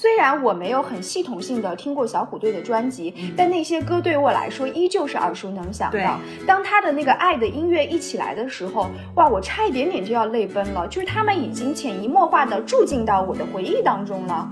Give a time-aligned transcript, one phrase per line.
[0.00, 6.20] 虽然我没有很系统性的听过小虎队的专辑，但那些歌对于我来说依旧是耳熟能详的。
[6.46, 10.86] 当他的那个爱的音乐一起来的时候，哇，我差一点点就要泪奔了。
[10.86, 14.48] 就是他们已经潜移默化的住进到我的回忆当中了。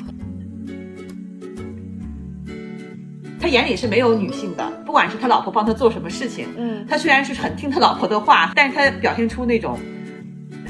[3.41, 9.79] 他眼里是没有女性的，不管是他老婆帮他做什么事情，嗯，他虽然是很听他老婆的话，但是他表现出那种。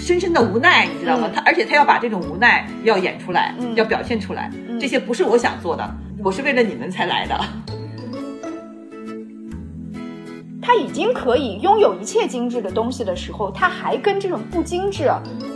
[0.06, 1.28] 深深的无奈，你知道吗？
[1.34, 4.48] 他而且他要把这种无奈要演出来，要表现出来。
[4.80, 5.84] 这些不是我想做的，
[6.22, 7.36] 我是为了你们才来的。
[10.62, 15.10] 他已经可以拥有一切精致的东西的时候，他还跟这种不精致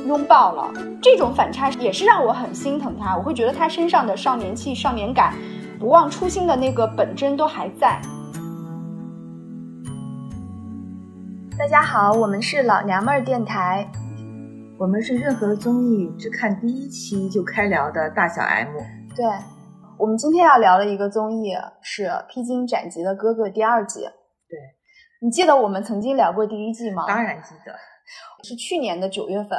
[0.08, 0.72] 拥抱了。
[1.00, 3.16] 这种反差也是让我很心疼他。
[3.16, 5.32] 我会觉得他身上的少年气、少年感、
[5.78, 8.02] 不忘初心的那个本真都还在。
[11.56, 13.88] 大家好，我们是老娘们儿电台。
[14.80, 18.74] 我们是任何综艺只看第一期就开聊的大小 M。
[19.14, 19.26] 对，
[19.98, 24.00] 我们今天要聊的一个综艺是《披荆斩棘的哥哥》第二季。
[24.00, 24.58] 对，
[25.20, 27.04] 你记得我们曾经聊过第一季吗？
[27.06, 27.74] 当然记得，
[28.42, 29.50] 是去年的九月份，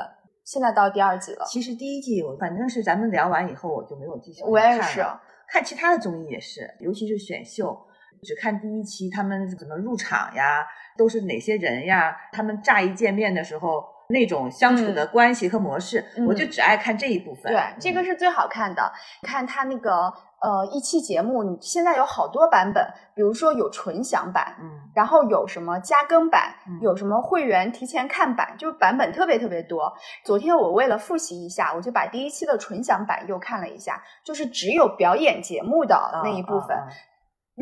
[0.43, 1.45] 现在到第二季了。
[1.45, 5.05] 其实第一季我反正是咱们聊完以后我就没有继续看我也是，
[5.47, 7.77] 看其他的综艺也是，尤其是选秀，
[8.23, 10.65] 只看第一期他们怎么入场呀，
[10.97, 13.85] 都是哪些人呀，他们乍一见面的时候。
[14.11, 17.51] 那种相处的关系和模式，我就只爱看这一部分。
[17.51, 18.91] 对，这个是最好看的。
[19.23, 29.93] 看他那个呃一期节目，你现在有好多版本，比如说有纯享版，嗯，然后有什么加更版，有什么会员提前看版，就版本特别特别多。
[30.23, 36.77] 昨天我为了复习一下，我就把第一期的纯享版又看了一下，就是只有表演节目的那一部分。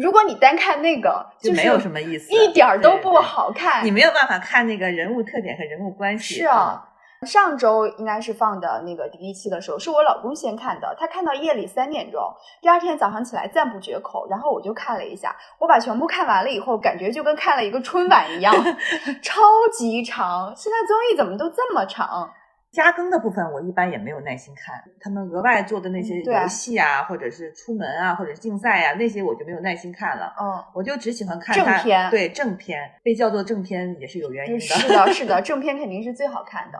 [0.01, 3.85] 如果你单看那个，就没有什么意思，一点儿都不好看。
[3.85, 6.35] 你没有办法看那个人物特点和人物关系。
[6.35, 6.85] 是啊，
[7.27, 12.21] 上周应该是放的那个第一期的时候，是我老公先看的，他看到夜里三点钟，
[12.61, 18.53] 第二天早上起来赞不绝口，然后我就看了一下，我把全部看完了以后，感觉就跟看了一个春晚一样，
[19.21, 19.41] 超
[19.73, 20.53] 级长。
[20.55, 22.31] 现在综艺怎么都这么长？
[22.71, 30.33] 加更的部分我一般也没有耐心看，他们额外做的那些游戏啊，或者是出门啊，或者是竞赛啊，那些我就没有耐心看了。
[30.39, 32.11] 嗯，我就只喜欢看正片。
[32.11, 34.59] 对正片被叫做正片也是有原因的。
[34.59, 36.77] 是的，是的， 正片肯定是最好看的。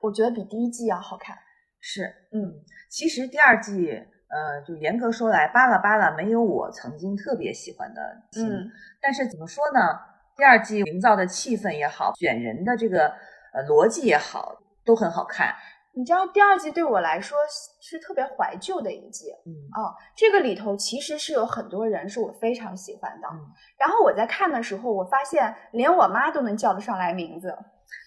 [0.00, 1.36] 我觉得比第一季要好看。
[1.80, 2.54] 是，嗯，
[2.88, 8.00] 其实第二季，呃，就严格说来，巴拉巴拉没有我曾经特别喜欢的。
[8.38, 8.70] 嗯。
[9.02, 9.80] 但是怎么说呢？
[10.36, 13.08] 第二季营造的气氛也好，选人的这个
[13.52, 14.60] 呃逻辑也好。
[14.84, 15.54] 都很好看，
[15.94, 17.38] 你知道第二季对我来说
[17.80, 23.28] 是特别怀旧的一季，嗯哦，这个里头其实是有很多人是我非常喜欢的，
[23.78, 27.56] 然后我在看的时候，我发现连我妈都能叫得上来名字，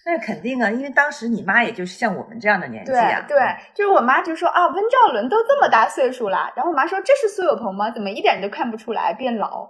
[0.04, 3.38] 那肯定啊，因为当时你妈也就是像我们这样的年纪啊，对，
[3.74, 7.90] 就是我妈就说啊，温兆伦都这么大岁数了，然后我妈说这是苏有朋吗？
[7.90, 9.68] 怎么一点都看不出来变老？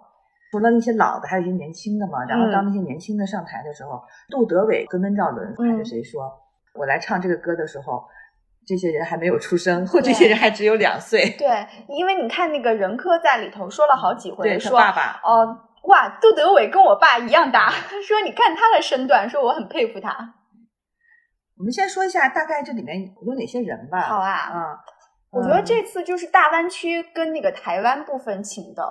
[0.50, 6.22] 除了那些老的，还有一些年轻的嘛，然后当那些年轻的上台的时候，杜德伟跟温兆伦还是谁说？
[6.74, 8.04] 我来唱这个歌的时候，
[8.66, 11.30] 这些人还没有出生，或这些人还只有两岁。
[11.38, 17.70] 对，因为你看那个任科在里头说了好几回，说爸爸哦，哇，杜德伟跟我爸一样大，
[18.06, 20.34] 说你看他的身段，说我很佩服他。
[21.58, 24.00] 我们先说一下大概这里面有哪些人吧。
[24.02, 24.62] 好啊，嗯，
[25.32, 28.82] 我觉得这次就是大湾区跟那个台湾部分请的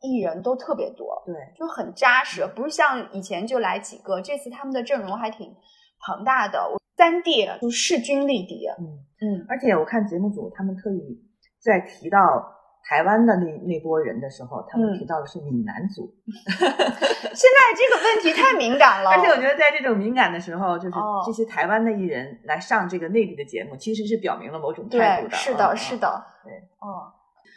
[0.00, 5.54] 艺人都特别多，对，就很扎实，不是像以前就来几个，这次他们的阵容还挺
[6.00, 6.58] 庞大的。
[6.96, 11.20] 三 D 就势均力敌，嗯嗯，而且我看节目组他们特意
[11.60, 12.52] 在提到
[12.88, 16.14] 台湾的那那波人的时候，他们提到的是闽南族。
[16.26, 20.96] 现在这个问题太敏感了， 而且我觉得在这种敏感的时候，就是
[21.26, 25.36] 这些台湾的艺人来上这个内地的节目，其实是表明了某种态度的。
[25.36, 27.12] 是的，是的，对，哦，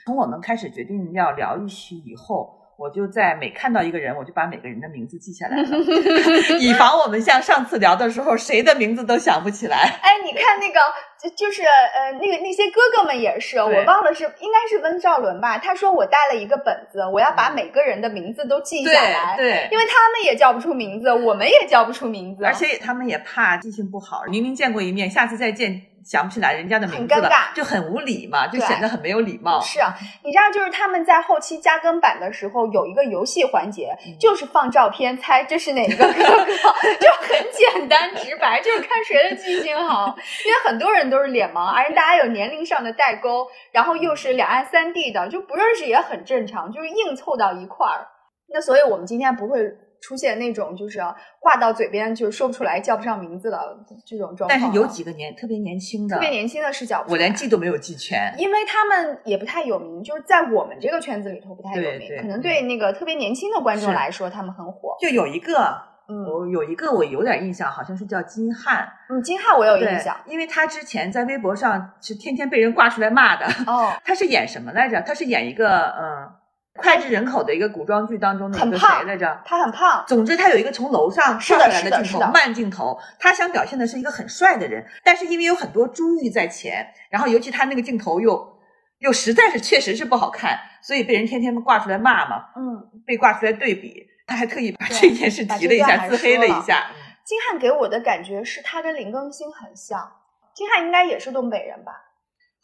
[0.06, 2.59] 从我们开始决定要聊一期以后。
[2.80, 5.68] 我就在每看到一个人，我就把每个人的名字记下来了，
[6.60, 10.00] 以防我们像上次聊的时候，谁的名字都想不起来。
[10.02, 10.80] 哎，你看那个，
[11.22, 15.58] 就就是呃，那个那些哥哥们也是，我忘了是应该是温兆伦吧？
[15.58, 25.82] 他说我带了一个本子，我要把每个人的名字都记下来，对，因为他们也叫不出名字，我们也叫不出名字，而且他们也怕记性不好，明明见过一面，下次再见。
[26.06, 29.60] 想不起来人家的名字了，就很无礼嘛，就显得很没有礼貌。
[29.62, 29.94] 是啊，
[30.24, 40.16] 你知道，就是他们在后期加更版的时候，有一个游戏环节，就是放照片猜这是哪个 哥哥，就很简单直白， 就是看谁的记性好。
[40.46, 48.08] 因为很多人都是脸盲，而且大家有年龄上的代沟，然后又是两岸三地的，就不认识也很正常，就是硬凑到一块儿。
[48.52, 49.60] 那所以我们今天不会
[50.02, 51.00] 出现那种就是
[51.40, 54.50] 话到嘴边就说不出来、叫不上名字的这种状况。
[54.50, 64.96] 但是有几个年特别年轻的，特别年轻的是叫我连记都没有记全，因为他们也不太有名，就是在我们这个圈子里头不太有名，可能对那个特别年轻的观众来说，他们很火。
[65.02, 68.88] 就有一个，我有一个我有点印象，好像是叫金瀚。
[69.10, 73.46] 嗯，金瀚我有印象，因为他之前在微博上是天天被人挂出来骂的。
[73.68, 75.02] 哦，他是演什么来着？
[75.02, 76.32] 他是演一个嗯。
[76.80, 79.42] 脍炙人口的一个古装剧当中的一个谁来着？
[79.46, 80.04] 他很胖。
[80.08, 83.00] 总之，他有一个从楼上跳下来的镜头，慢镜头。
[83.20, 88.58] 他想表现的是一个很帅的人，但是因为有很多珠玉在前，然后尤其他那个镜头又
[89.00, 92.46] 又实在是确实是不好看，所以被人天天挂出来骂嘛。
[92.56, 96.88] 嗯，被挂出来对比，他还特意把这件事提了一下，自黑了一下。
[97.24, 100.12] 金瀚给我的感觉是他跟林更新很像，
[100.54, 102.09] 金瀚应该也是东北人吧？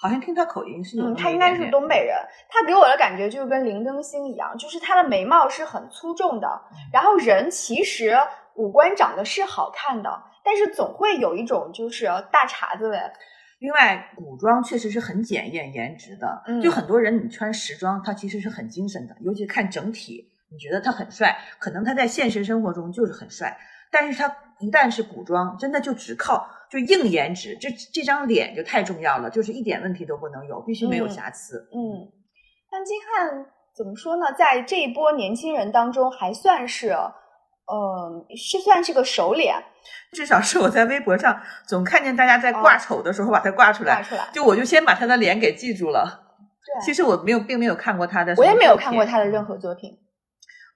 [0.06, 2.16] 好像听他口音是有，他应该是东北人。
[2.48, 6.48] 他给我的感觉就是跟林更新一样，就是他的眉毛是很粗重的，
[6.94, 8.16] 然后人其实
[8.54, 10.10] 五官长得是好看的，
[10.44, 13.00] 但是总会有一种就是大碴子味。
[13.58, 23.58] 另外，古装确实是很检验颜值的，就很多人你穿时装，他其实是很精神的，尤其看整体，你觉得他很帅，可能他在现实生活中就是很帅，
[23.90, 24.30] 但是他
[24.60, 26.50] 一旦是古装，真的就只靠。
[26.68, 31.60] 就硬颜值，这这张脸就太重要了，就是一点问题都不能有，必须没有瑕疵。
[31.72, 32.10] 嗯，
[32.72, 33.46] 但金瀚
[33.78, 34.34] 怎么说呢？
[34.36, 39.56] 在这一波年轻人当中，还算是，呃，是算是个熟脸，
[40.12, 44.04] 至少是我在微博上总看见大家在挂丑的时候把他挂出来，
[44.34, 46.36] 就我就先把他的脸给记住了。
[46.66, 50.00] 对，其实我没有，并没有看过他的，我也没有看过他的任何作品。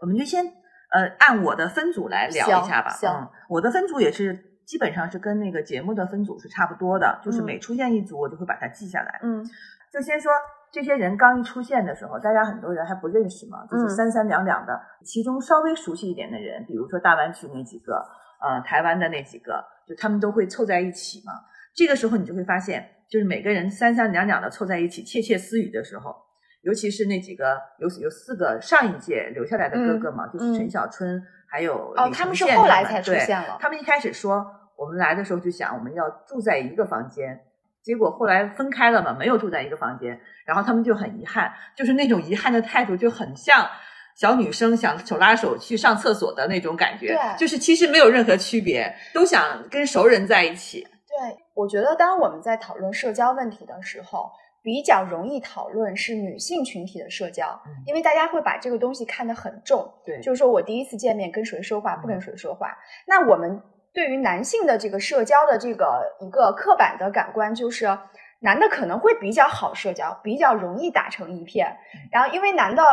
[0.01, 0.45] 我们就先
[0.91, 2.91] 呃按我的分组来聊一下吧。
[3.03, 4.45] 嗯，我的分组也是。
[4.69, 9.19] 基本上是跟那个节目的分组是差不多的，就是每出现一组，我就会把它记下来。
[9.23, 9.43] 嗯，
[9.91, 10.31] 就先说
[10.71, 14.79] 这些人刚一出现的时候，大家很多人还不认识嘛，就是三三两两的。
[15.03, 17.95] 其中稍微熟悉一点的人，比如说大湾区那几个，
[18.39, 21.33] 呃，台湾的那几个，就他们都会凑在一起嘛。
[21.73, 26.15] 这个时候你就会发现，就是每个人三三两两的凑在一起窃窃私语的时候，
[26.61, 33.57] 尤其是那几个有有四个上一届留下来的哥哥嘛，就是陈小春还有哦，他们是后来才出现了。
[33.59, 34.55] 他们一开始说。
[34.79, 37.37] 我们来的时候就想我们要住在一个房间，
[37.83, 43.67] 结果后来分开了嘛，没有住在一个房间，然后他们就很遗憾，就是那种遗憾的态度就很像
[44.15, 50.81] 小女生想手拉手去上厕所的那种感觉，对，就是其实没有任何区别，都想跟熟人在一起。
[50.81, 62.77] 对，我觉得当我们在讨论社交问题的时候，比较容易讨论是女性群体的社交，因为大家会把这个东西看得很重，对，就是说我第一次见面跟谁说话，不跟谁说话，
[63.07, 63.61] 那我们。
[63.91, 67.87] 对于男性的这个社交的这个一个刻板的感官，就是
[68.39, 71.75] 男的可能会比较好社交，比较容易打成一片。
[72.11, 72.83] 然后因为男的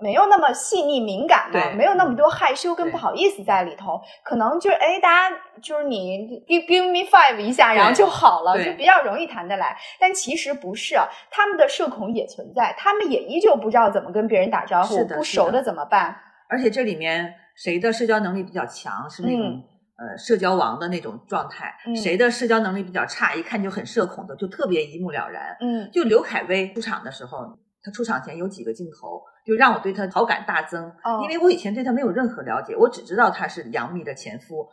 [0.00, 9.76] 没有那么细腻敏感嘛，没有那么多害羞跟不好意思在里头，可能就是哎，大家就是你 give give me five 一下，然后就好了，就比较容易谈得来。
[9.98, 10.96] 但其实不是，
[11.30, 16.16] 他们的社恐也存在，他们也依旧不知道怎么跟别人打招呼，不熟的怎么办？
[16.48, 19.62] 而且这里面谁的社交能力比较强，是那种。
[19.98, 25.56] 呃，社交王的那种状态，谁的社交能力比较差，一看就很社恐的，就特别一目了然。
[25.58, 27.38] 嗯，就刘恺威出场的时候，
[27.86, 30.84] 他出场前有几个镜头，就让我对他好感大增。
[31.04, 34.68] 哦，因为我以前对他没有任何了解，我只知道他是杨幂的前夫。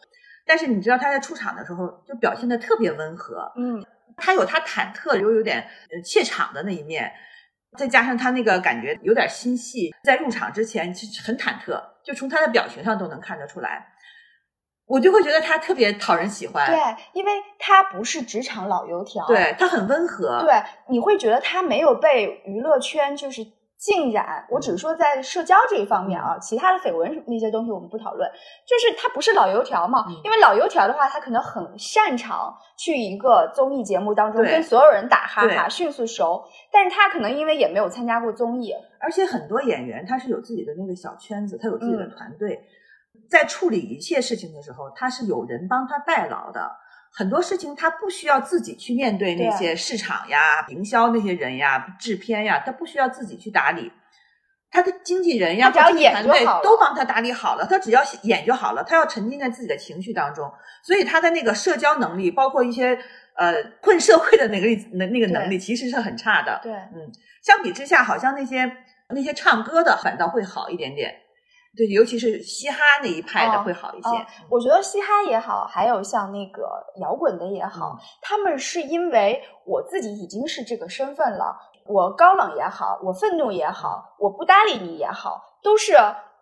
[0.47, 3.51] 但是你知道他在出场的时候，就表现的特别温和。
[3.55, 3.85] 嗯，
[4.17, 5.63] 他有他忐忑又有点
[6.03, 7.11] 怯场的那一面，
[7.77, 13.92] 再加上他那个感觉有点心细，在入场之前其实很忐忑，就从他的表情上都能看得出来。
[14.85, 16.77] 我就会觉得他特别讨人喜欢，对，
[17.13, 20.53] 因为他不是职场老油条，对他很温和，对，
[20.89, 23.41] 你会觉得他没有被娱乐圈就是
[23.77, 24.45] 浸染。
[24.49, 28.29] 我只是说在社交这一方面啊，其他的绯闻那些东西我们不讨论。
[28.67, 36.43] 就是他不是老油条嘛，因为老油条的话，他可能很擅长去一个综艺节目当中跟所有人打哈哈，迅速熟。
[36.71, 42.59] 但是他可能因为也没有参加过综艺，而且很多演员他是有自己的那个小圈子，他有自己的团队。
[43.33, 46.71] 在处理一切事情的时候，他是有人帮他代劳的。
[47.11, 53.91] 很多事情他不需要自己去面对那些市场呀、营销那些人呀、制片呀，他不需要自己去打理。
[54.69, 58.83] 他的经纪人呀、他团队都帮他打理好了，他只要演就好了。
[58.83, 60.51] 他要沉浸在自己的情绪当中，
[60.83, 62.97] 所以他的那个社交能力，包括一些
[63.35, 66.59] 呃混社会的那个那那个能力，其实是很差的。
[66.63, 67.11] 对，嗯，
[67.43, 68.77] 相比之下，好像那些
[69.09, 71.13] 那些唱歌的反倒会好一点点。
[71.75, 74.09] 对，尤其是嘻哈那一派的会好一些。
[74.49, 76.69] 我觉得嘻哈也好，还有像那个
[77.01, 85.93] 摇滚的也好，他们是因为我自己已经是这个身份了，我高冷也好，我愤怒也好，我不搭理你也好，都是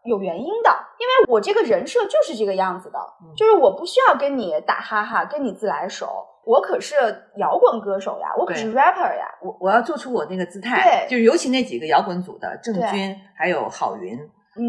[0.04, 0.70] 有原因的，
[1.00, 3.00] 因为我这个人设就是这个样子的，
[3.38, 6.28] 就是我不需要跟你打哈哈，跟你自来熟。
[6.44, 6.96] 我可是
[7.38, 10.82] 摇滚歌手呀，我可是 rapper 呀，我我要做出我那个姿态。
[10.82, 14.18] 对，就是尤其那几个摇滚组的郑钧还有郝云，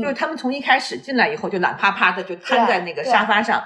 [0.01, 3.63] 就是他们从一开始进来以后就懒趴趴的就瘫在那个沙发上。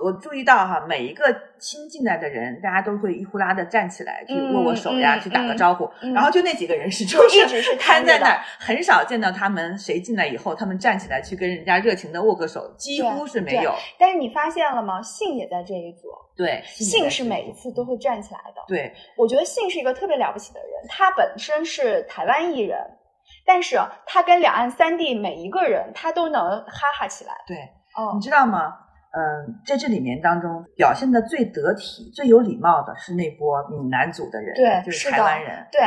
[0.00, 1.24] 我注意到哈，每一个
[1.58, 5.90] 新进来的人，大家都会一呼啦的站起来去握握手呀，去打个招呼。
[6.14, 13.74] 然后就那几个人是就是瘫在那儿，很少见到他们谁进来以后，他们站起来去跟人家热情的握个手，几乎是没有。
[13.98, 15.02] 但是你发现了吗？
[15.02, 16.06] 信也在这一组。
[16.36, 18.62] 对，信是每一次都会站起来的。
[18.68, 20.88] 对，我觉得信是一个特别了不起的人。
[20.88, 22.78] 他本身是台湾艺人，
[23.48, 27.32] 但是他跟两岸三地每一个人，他都能哈哈起来。
[27.46, 27.56] 对，
[27.96, 28.74] 哦，你知道吗？
[29.10, 35.80] 嗯，在这里面当中表现的最得体、最有礼貌的是那波闽南族的人，对，就是台湾人，对，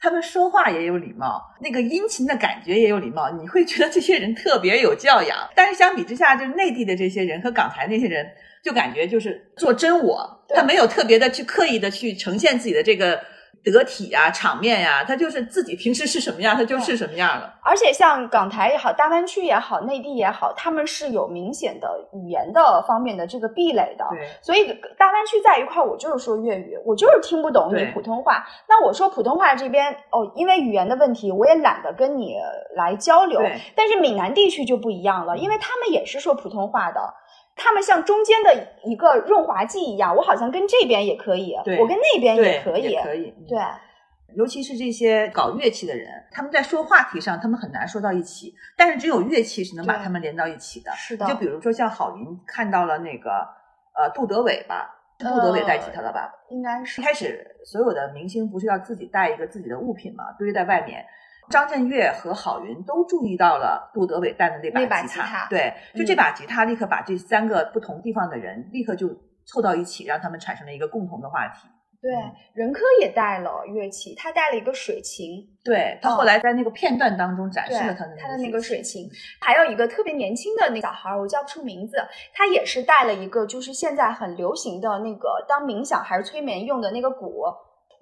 [0.00, 5.36] 他们说话也有礼貌，那个殷勤的感觉也有礼貌，你会觉得这些人特别有教养。
[5.56, 8.24] 但是相比之下，就是内地的这些人和港台那些人，
[8.62, 13.20] 就感觉就是做真我，他没有特别的去刻意的去呈现自己的这个。
[13.64, 17.54] 得体啊，场面呀，他就是自己平时是什么样，他就是什么样了。
[17.62, 24.04] 而且像港台也好，大湾区也好，内地也好，他们是有明显的语言的方面的这个壁垒的。
[24.10, 24.66] 对，所以
[24.98, 28.44] 大湾区在一块，我就是说粤语，我就是听不懂你普通话。
[28.68, 32.36] 那我说普通话这边哦，因为语言的问题，我也懒得跟你
[32.74, 33.40] 来交流。
[33.76, 37.14] 但是闽南地区就不一样了，因为他们也是说普通话的。
[37.54, 43.34] 他们像中间的一个润滑剂一样，我好像跟这边也可以，我跟那边也可以，可以。
[43.46, 43.58] 对，
[44.34, 48.54] 尤其是这些搞乐器的人，他们在说话题上，他们很难说到一起。
[48.76, 50.90] 但是只有乐器是能把他们连到一起的。
[50.92, 51.26] 是的。
[51.26, 53.30] 就比如说像郝云看到了那个
[53.94, 56.32] 呃杜德伟吧，杜德伟带吉他了吧？
[56.48, 57.00] 应该是。
[57.00, 61.04] 一开始所有的明星不是要自己带一个自己的物品嘛，堆在外面。
[61.52, 69.08] 张震岳和郝云都注意到了杜德伟带的那把吉他，对，就这把吉他立刻把这三个不同地方的人立刻就
[69.44, 71.68] 凑到一起，让他们产生了一个共同的话题。
[72.00, 72.10] 对，
[72.52, 75.38] 任科也带了乐器，他带了一个水琴。
[75.62, 79.08] 对他后来在那个片段当中展示了他的他的那个水琴。
[79.40, 81.96] 还有一个特别年轻的那小孩，我叫不出名字，
[82.34, 87.44] 他也是带了一个就是现在很流行的那个当冥想还是催眠用的那个鼓。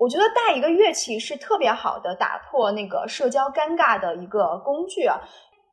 [0.00, 5.20] 我觉得带一个乐器是特别好的打破那个社交尴尬的一个工具啊。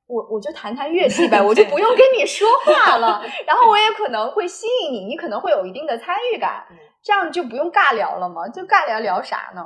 [0.05, 6.65] 我我就谈谈乐器呗，我就不用跟你说话了， 然后我也可能会吸引你，你可能会有一定的参与感，
[7.01, 8.48] 这样就不用尬聊了嘛？
[8.50, 9.65] 就尬聊聊啥呢？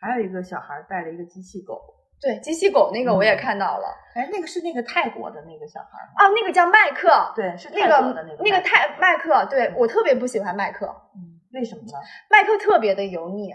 [0.00, 1.80] 还有一个小孩带了一个机器狗，
[2.20, 3.86] 对，机器狗那个我也看到了。
[4.14, 5.86] 哎，那个是那个泰国的那个小孩
[6.16, 10.86] 啊，那个叫麦克，对，是那个那个泰麦克，对我特别不喜欢麦克，
[11.16, 11.98] 嗯，为什么呢？
[12.30, 13.52] 麦克特别的油腻。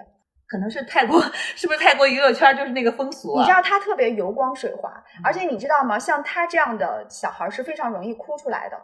[0.50, 1.22] 可能是泰国，
[1.56, 3.38] 是不是泰国娱乐圈就是那个风俗？
[3.38, 4.91] 你知道他特别油光水滑，
[5.24, 6.00] 而且你知道吗？
[6.00, 8.75] 像他这样的小孩是非常容易哭出来的。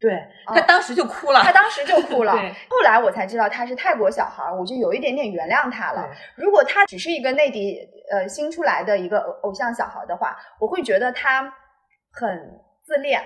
[0.00, 2.32] 对他当时就哭了，他当时就哭了。
[2.68, 6.08] 后来我才知道他是泰国小孩，我就有一点点原谅他了。
[6.36, 7.78] 如果他只是一个内地
[8.10, 11.52] 呃新出来的一个偶像小孩的话，我会觉得他
[12.12, 13.22] 很自恋，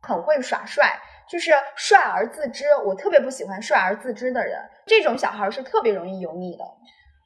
[0.00, 0.98] 很会耍帅，
[1.28, 2.64] 就是帅而自知。
[2.84, 6.64] 我特别不喜欢帅而自知的人，这种小孩是特别容易油腻的。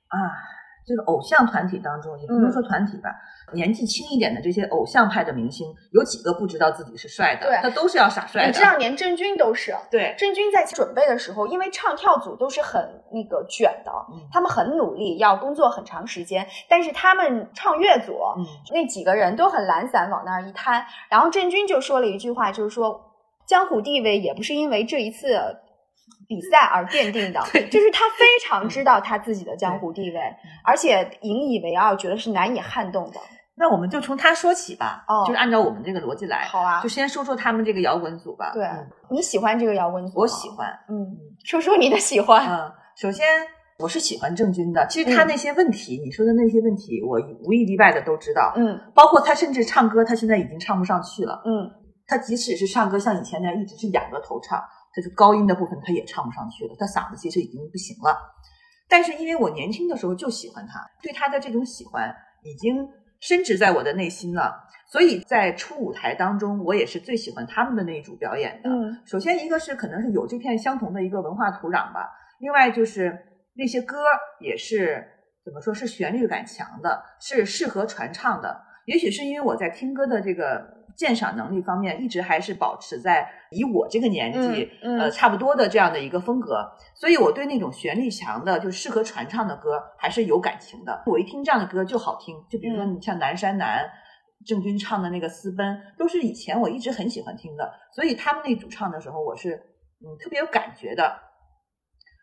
[0.08, 0.18] 啊，
[0.86, 3.10] 这个偶像团体当中，也不能说团体吧，
[3.54, 7.46] 年纪轻一点的这些偶像派的明星，有几个不知道自己是帅的？
[7.46, 8.48] 对，他都是要耍帅的。
[8.48, 9.74] 你知道，连郑钧都是。
[9.90, 13.90] 对，郑钧在准备的时候，因为唱跳组都是很那个卷的，
[14.30, 16.46] 他们很努力，要工作很长时间。
[16.68, 18.18] 但是他们唱乐组
[18.72, 20.84] 那几个人都很懒散，往那儿一摊。
[21.08, 23.00] 然后郑钧就说了一句话，就是说
[23.46, 25.40] 江湖地位也不是因为这一次。
[26.26, 30.20] 比赛而奠定的， 就是他非常知道他自己的江湖地位，
[30.64, 33.20] 而且引以为傲，觉得是难以撼动的。
[33.56, 38.50] 那我们就从他说起吧，哦，就是按照我们这个逻辑来，好啊，就先说说他们这个摇滚组吧。
[38.52, 38.66] 对，
[39.10, 40.18] 你喜欢这个摇滚组？
[40.18, 42.44] 我喜欢，嗯，说说你的喜欢。
[42.48, 43.24] 嗯，首先
[43.78, 48.52] 我是喜欢郑钧的，其实他那些问题，你说的那些问题，我无一例外的都知道。
[48.56, 51.40] 嗯，包括他甚至唱歌，他现在已经唱不上去了。
[51.44, 51.70] 嗯，
[52.08, 54.60] 他即使是唱歌，像以前那样一直是仰着头唱。
[54.94, 58.16] 就是高音的部分，他也唱不上去了，他嗓子其实已经不行了。
[58.88, 62.88] 但是因为我年轻的时候就喜欢他，对他的这种喜欢已经
[63.20, 64.62] 深植在我的内心了。
[64.92, 68.70] 所以在初舞台当中，我也是最喜欢他们的那一组表演的。
[68.70, 72.08] 嗯，首先一个是可能是有这片相同的一个文化土壤吧，
[72.38, 73.18] 另外就是
[73.54, 73.96] 那些歌
[74.40, 75.04] 也是
[75.44, 78.62] 怎么说是旋律感强的，是适合传唱的。
[78.84, 80.83] 也许是因为我在听歌的这个。
[80.96, 91.02] 鉴赏能力方面一直还是保持在以我这个年纪呃差不多的这样的一个风格，所以我对那种旋律强的就适合传唱的歌还是有感情的。
[91.06, 93.84] 我一听这样的歌就好听，就比如说你像《南山南》，
[94.46, 99.54] 郑钧唱的那个《私奔》，都是以前我一直很喜欢听的，所以他们那主唱的时候，我是
[100.00, 101.20] 嗯特别有感觉的。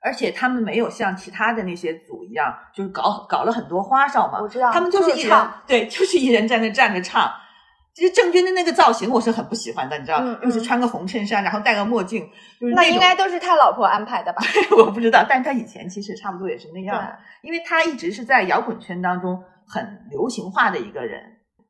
[0.04, 4.42] 而且他们没有像其他的那些组一样，就是搞搞了很多花哨嘛。
[4.42, 7.32] 我知道，他们就是一人，对，就是一人在那站着唱。
[7.94, 12.30] 其实郑钧的那个造型我是很不喜欢的，你知道，就是穿个红衬衫，然后戴个墨镜，
[12.60, 14.42] 就是那应该都是他老婆安排的吧？
[14.78, 21.22] 我不知道，但他以前其实差不多也是那样的，因为他一直是在摇滚圈当中很流行化的一个人。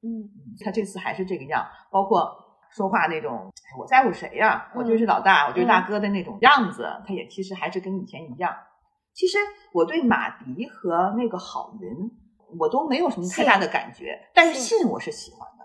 [0.03, 0.29] 嗯，
[0.63, 2.27] 他这次还是这个样，包括
[2.75, 8.51] 说话那种“我在乎谁呀，我就是老大，我就是大哥”的那种样子，他也其实还是跟以前一样。
[9.13, 9.37] 其实
[9.73, 11.89] 我对马迪和那个郝云，
[12.57, 15.60] 我都没有什么太大的感觉，但是信我是喜欢的。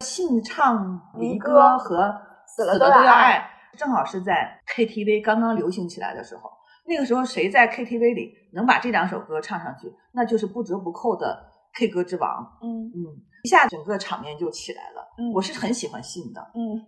[0.00, 2.10] 信唱离歌和
[2.46, 6.50] 死了都要爱，正好是在 KTV 刚刚流行起来的时候。
[6.86, 11.38] 那个时候谁在 KTV 里能把这两首歌唱上去，那就是不折不扣的
[11.74, 12.58] K 歌之王。
[12.62, 15.06] 嗯嗯，一下整个场面就起来了。
[15.18, 16.40] 嗯，我是很喜欢信的。
[16.54, 16.80] 嗯，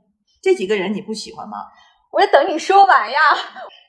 [0.42, 1.58] 这几个人你不喜欢吗？
[2.10, 3.18] 我要等你说完呀。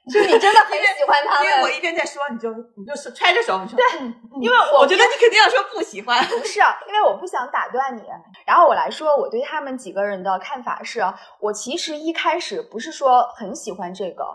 [0.12, 4.02] 就你真的很喜欢他们，因为我一边在说，你就你就是揣着手，你说对，
[4.42, 8.04] 因为我我觉得你肯定要说不喜欢，不是，因为我不想打断你。
[8.46, 11.02] 然后我来说，我对他们几个人的看法是，
[11.40, 14.26] 我其实一开始不是说很喜欢这个，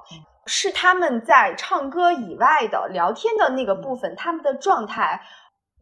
[0.46, 5.20] 是他们在唱歌以外的聊天的那个部分，他们的状态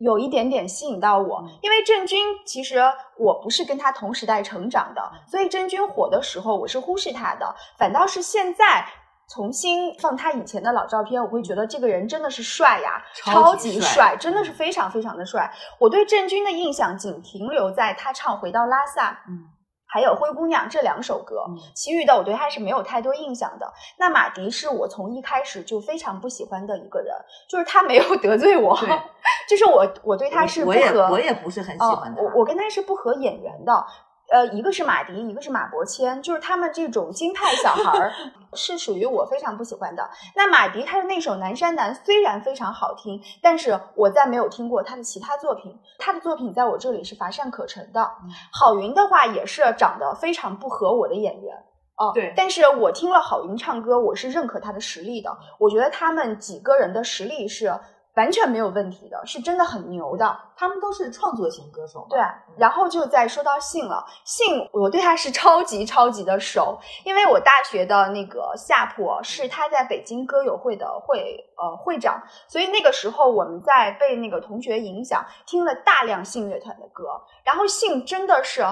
[0.00, 1.44] 有一点点吸引到我。
[1.62, 2.82] 因为郑钧其实
[3.16, 5.00] 我不是跟他同时代成长的，
[5.30, 8.84] 所以郑钧火的时候我是忽视他的，反倒是现在。
[9.28, 15.52] 重新放他以前的老照片，我会觉得这个人真的是帅呀，超级帅，真的是非常非常的帅。
[15.80, 19.50] 我对郑钧的印象仅停留在他唱《回到拉萨》，嗯，
[19.88, 23.72] 还有《灰姑娘》这两首歌，其余的我对他是没有太多印象的。
[23.98, 27.12] 那马迪是我从一开始就非常不喜欢的一个人，
[27.50, 28.78] 就是他没有得罪我，
[29.50, 33.86] 就是我我对他是不合，我也不是很喜欢的，我我跟他是不合眼缘的。
[34.28, 38.12] 呃，一个是马迪，一个是马伯骞，就是他们这种京派小孩儿
[38.54, 40.08] 是属于我非常不喜欢的。
[40.34, 45.78] 那马迪他的那首《南山南》虽然非常好听，但是我再没有听过他的其他作品。
[45.98, 48.10] 他的作品在我这里是乏善可陈的。
[48.52, 51.54] 郝云的话也是长得非常不合我的眼缘
[51.96, 52.10] 哦。
[52.12, 55.30] 对，但是我听了郝云唱歌，我是认可他的实力的。
[55.58, 57.72] 我觉得他们几个人的实力是。
[58.16, 60.36] 完全没有问题的，是真的很牛的。
[60.56, 62.06] 他们都是创作型歌手。
[62.10, 62.18] 对，
[62.56, 78.64] 然后就再说到信了，信我对他是超级超级的熟，因为我大学的那个夏普是他在北京歌友会的会呃会长，所以那个时候我们在被那个同学影响，听了大量信乐团的歌，然后信真的是。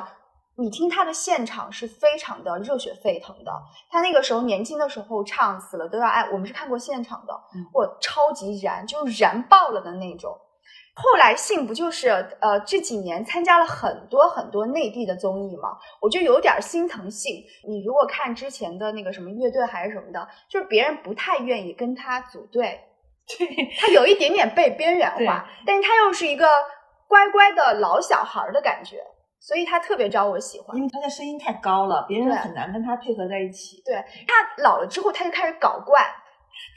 [0.57, 3.53] 你听他的现场是非常的热血沸腾的。
[3.91, 7.35] 他那个时候年轻的时候唱《死了都要爱》，我们是看过现场的，
[7.73, 10.39] 我超级燃，就燃爆了的那种。
[10.97, 12.09] 后来信不就是
[12.41, 17.43] 呃这几年参加了很多很多内地的综艺嘛，我就有点心疼信。
[17.67, 22.81] 你如果看之前的那个什么乐队还是什么的，就是别人不太愿意跟他组队，
[23.81, 26.47] 他有一点点被边缘化，但是他又是一个
[27.09, 29.03] 乖乖的老小孩的感觉。
[29.47, 33.83] 所以他特别招我喜欢，因为他的声音太高了，别人很难跟他配合在一起。
[33.85, 33.95] 对
[34.27, 36.01] 他老了之后，他就开始搞怪。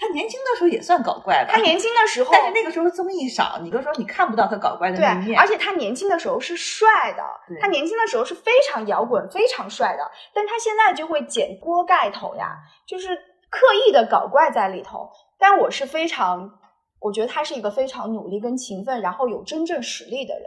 [0.02, 1.54] 他年轻的时候也算搞怪吧。
[1.54, 5.40] 他年轻的时候，但是那个时候综艺少，你都说你看不到他搞怪的那一面。
[5.40, 7.24] 而且他年轻的时候是帅的，
[7.62, 10.04] 他年轻的时候是非常摇滚、非常帅的。
[10.34, 13.16] 但他现在就会剪锅盖头呀，就是
[13.50, 15.10] 刻意的搞怪在里头。
[15.40, 16.52] 但我是非常，
[17.00, 20.46] 我觉得他是一个非常努力跟勤奋，然后有真正实力的人。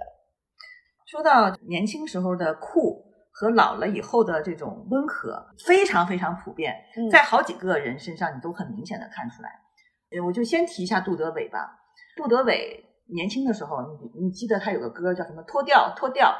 [1.11, 6.73] 说到年轻时候的酷和老了以后的这种温和，非常非常普遍，
[7.11, 9.51] 在好几个人身上你都很明显的看出来。
[10.25, 11.69] 我就先提一下杜德伟吧。
[12.17, 15.43] 杜德伟年轻的时候，你你记得他有个歌叫什么？
[15.43, 16.33] 脱掉，脱掉。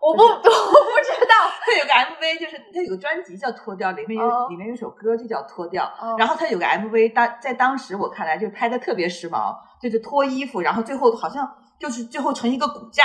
[0.00, 1.34] 我不，我不知道。
[1.60, 5.92] 他有个 MV，就是他有个专辑叫脱掉，里面有里面有首歌就叫脱掉。
[6.18, 13.04] 然后他有个 MV，当在当时我看来就拍的特别时髦，就是脱衣服，然后最后好像就是最后成一个骨架。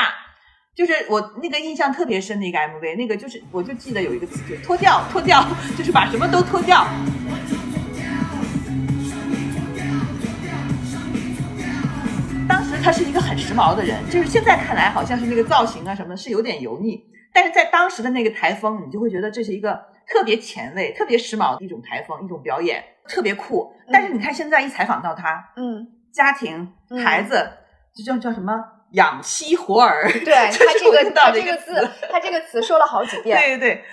[0.80, 5.46] 就是我那个印象特别深的一个 MV，那个就是我就记得有一个词，就脱掉，脱掉，
[5.78, 6.88] 就是把什么都脱掉。
[12.48, 23.70] 当时他是一个很时髦的人，就是现在看来好像是那个造型啊什么是有点油腻，但是在当时的那个台风，你就会觉得这是一个特别前卫、特别时髦的一种台风、一种表演，特别酷。
[23.92, 26.72] 但是你看现在一采访到他，嗯，家庭、
[27.04, 27.50] 孩子，
[27.94, 28.79] 就叫叫什么？
[28.94, 33.40] 养妻活儿，对 他这个他这个字，他这个词说了好几遍。
[33.40, 33.84] 对对对，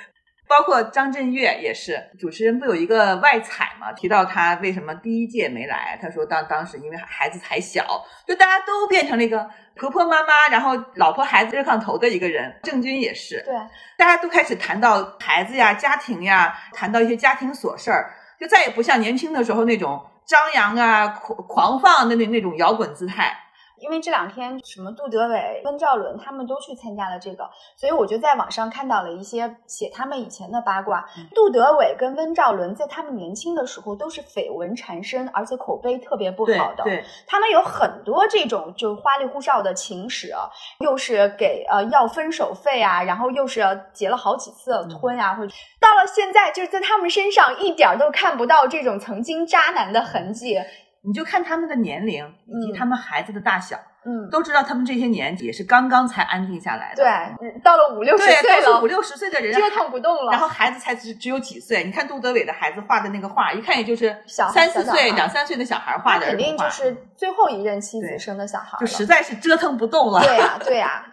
[0.49, 7.85] 包括张震岳也是，主持人不有一个外采嘛，提到他为什么第一届没来，他说当当时因为孩子还小，
[8.27, 12.59] 就大家都变成了一个婆婆妈妈，然后老婆孩子热炕头的一个人。
[12.63, 13.55] 郑钧也是，对，
[13.99, 23.37] 大家都开始谈到孩子呀、家庭呀，谈到一些家庭琐事儿，就再也不像年轻的时候那种张扬啊、狂狂放的那那种摇滚姿态。
[23.79, 31.07] 因为这两天什么杜德伟、温兆伦他们都去参加了这个，所以我就在网上看到了一些写他们以前的八卦。
[31.35, 36.85] 杜德伟跟温兆伦在他们年轻的时候都是绯闻缠身，而且口碑特别不好的。
[36.85, 40.33] 对，他们有很多这种就花里胡哨的情史，
[40.81, 43.63] 又是给呃要分手费啊，然后又是
[43.93, 50.59] 结了好几次婚啊，或者到了现在就是在他们身上一点都看不到这种曾经渣男的痕迹。
[51.07, 57.03] 你就看他们的年龄以及他们孩子的大小，嗯，都知道他们这些年也是刚刚才安定下来的。
[57.03, 60.33] 对，到了五六十岁了，五六十岁的人折腾不动了。
[60.33, 61.85] 然后孩子才只只有几岁？
[61.85, 70.21] 你看杜德伟的孩子画的那个画，一看也就是小三四岁、两三岁的小孩画的，肯定就是最后一任妻子生的小孩，就实在是折腾不动了。
[70.21, 71.07] 对呀， 对呀。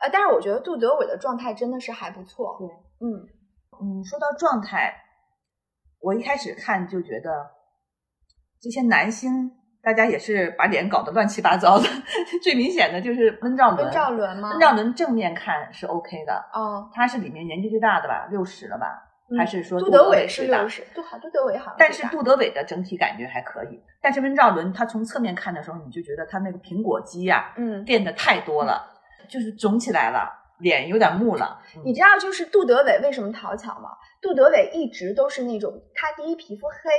[0.00, 2.56] 呃，但是我觉得杜德伟的状态真的是还不错。
[2.60, 2.68] 对，
[3.00, 3.26] 嗯
[3.80, 4.94] 嗯，说到状态，
[6.00, 7.30] 我一开始看就觉得
[8.60, 9.52] 这些男星。
[9.80, 11.84] 大家也是把脸搞得乱七八糟的，
[12.42, 13.84] 最明显的就是温兆伦。
[13.84, 14.50] 温兆伦吗？
[14.50, 18.86] 温兆伦正面看是 OK 的，哦，他是里面年纪最大的吧，六十了吧？
[19.38, 20.82] 还是说杜德伟是六十？
[20.94, 21.74] 杜好，杜德伟好。
[21.78, 28.84] 但是杜德伟的整体感觉还可以，但是温兆伦他从侧面看的时候，你就觉得他那个苹果肌呀，嗯，变得太多了，
[29.28, 31.62] 就是肿起来了，脸有点木了。
[31.84, 33.90] 你知道就是杜德伟为什么讨巧吗？
[34.20, 36.90] 杜德伟一直都是那种，他第一皮肤黑。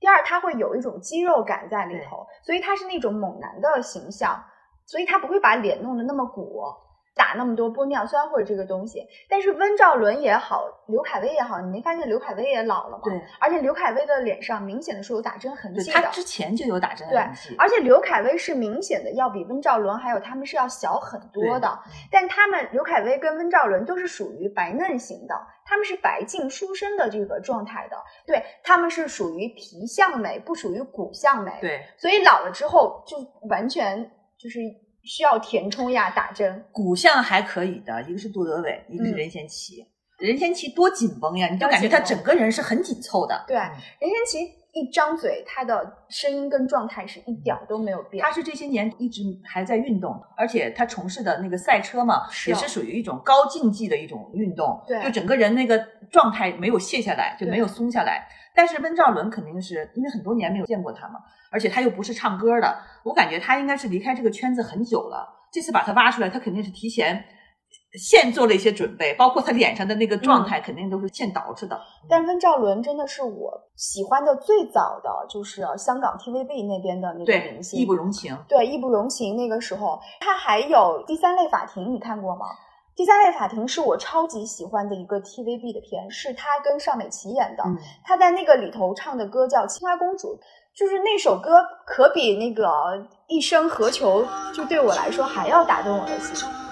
[0.00, 4.42] 第二，他会有一种肌肉感在里头，所以他是那种猛男的形象，
[4.86, 6.62] 所以他不会把脸弄得那么鼓。
[7.18, 13.00] 打那么多玻尿酸或者这个东西，但是温兆伦也好，刘恺威也好，你没发现刘恺威也老了吗？
[13.02, 16.00] 对，而且刘恺威的脸上明显的是有打针痕迹的。
[16.00, 17.48] 他之前就有打针痕迹。
[17.48, 21.78] 对，而且刘恺威是明显的要比温兆伦还有他们是要小很多的。
[22.08, 25.34] 但他们刘恺威跟温兆伦都是属于白嫩型的，
[25.66, 27.96] 他们是白净书生的这个状态的。
[28.24, 31.58] 对，他们是属于皮相美，不属于骨相美。
[31.60, 33.16] 对，所以老了之后就
[33.48, 34.60] 完全就是。
[35.08, 36.64] 需要填充呀，打针。
[36.70, 39.84] 骨相还可以的，一个是杜德伟，一个是任贤齐。
[40.18, 43.44] 任贤齐多紧绷呀，你就感觉他整个人是很紧凑的。
[43.46, 44.38] 对，任贤齐
[44.72, 48.22] 一张嘴，他的声音跟状态是一点都没有变。
[48.22, 54.82] 他是这些年一直还在运动，而且他从事的那个赛车嘛，也是属于一种高竞技的一种运动。
[54.86, 55.78] 对，就整个人那个
[56.10, 58.28] 状态没有卸下来，就没有松下来。
[58.58, 65.46] 但是温兆伦肯定是因为很多年没有见过他嘛，而且他又不是唱歌的，我感觉他应该是离开这个圈子很久了。
[65.52, 67.24] 这次把他挖出来，他肯定是提前
[67.92, 71.80] 现做了一些准备，包括他脸上的那个状态，肯定都是现捯饬的。
[72.08, 78.36] 但温兆伦真的是我喜欢的最早的就是香港 TVB 那边的那个明星，义不容情。
[78.48, 79.36] 对，义不容情。
[79.36, 82.46] 那个时候他还有第三类法庭，你看过吗？
[82.98, 87.62] 第三类法庭是我超级喜欢的一个 TVB 的片，是他跟邵美琪演的。
[88.02, 90.36] 他在那个里头唱的歌叫《青蛙公主》，
[90.76, 92.64] 就是那首歌可比那个
[93.28, 96.67] 《一生何求》就对我来说还要打动我的心。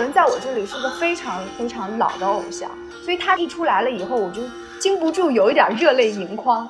[0.00, 2.70] 伦在我这里是个非常非常老的偶像，
[3.04, 4.40] 所以他一出来了以后，我就
[4.80, 6.66] 禁不住有一点热泪盈眶。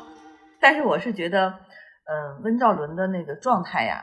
[0.60, 4.02] 但是我是觉得，嗯，温兆伦的那个状态呀，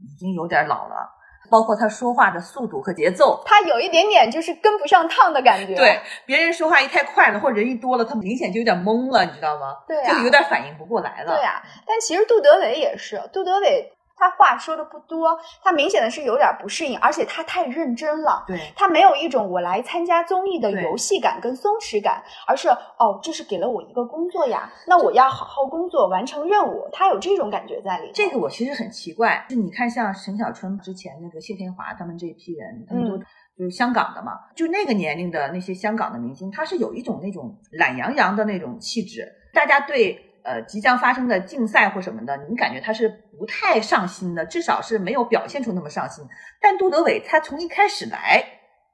[0.00, 1.10] 已经有点老了，
[1.50, 5.74] 包括他说话的速度和节奏，他有一点点就是跟不上趟的感觉。
[5.74, 9.74] 对，别人说话一太快了，或者人一多了，他明显就有点懵了，你知道吗？
[9.88, 11.34] 对呀，就有点反应不过来了。
[11.34, 13.92] 对呀，但其实杜德伟也是，杜德伟。
[14.18, 18.44] 他话说的不多，他明显的是有点不适应，而且他太认真了。
[18.46, 26.88] 对，他没有一种我来参加综艺的游戏感跟松弛感，而是哦，这是给了我一个工作呀，那我要好好工作，完成任务。
[26.92, 28.10] 他有这种感觉在里。
[28.12, 40.24] 这个我其实很奇怪，就你看像陈小春之前那个谢天华他们这一批人，他们都就是香港的嘛，就那个年龄的那些香港的明星，他是有一种那种懒洋洋的那种气质，大家对。
[40.48, 43.06] 呃，即将发生的竞赛或什么的，你感觉他是
[43.38, 46.24] 不太上心的，至少是没有表现出那么上心。
[46.58, 48.42] 但杜德伟他从一开始来，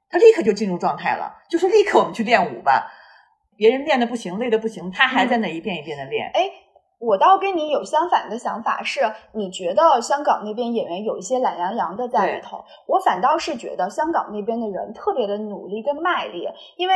[0.09, 2.91] 他立刻就进入状态了，就说立刻我们去练舞吧。
[3.55, 6.29] 别人练的不行，累的不行，他还在那一遍一遍的练。
[6.33, 6.41] 哎，
[6.99, 8.99] 我倒跟你有相反的想法，是
[9.31, 16.95] 你觉得香港那边演员有一些懒洋洋的在里头，我反倒是觉得香港那边的人特别的努力跟卖力，因为。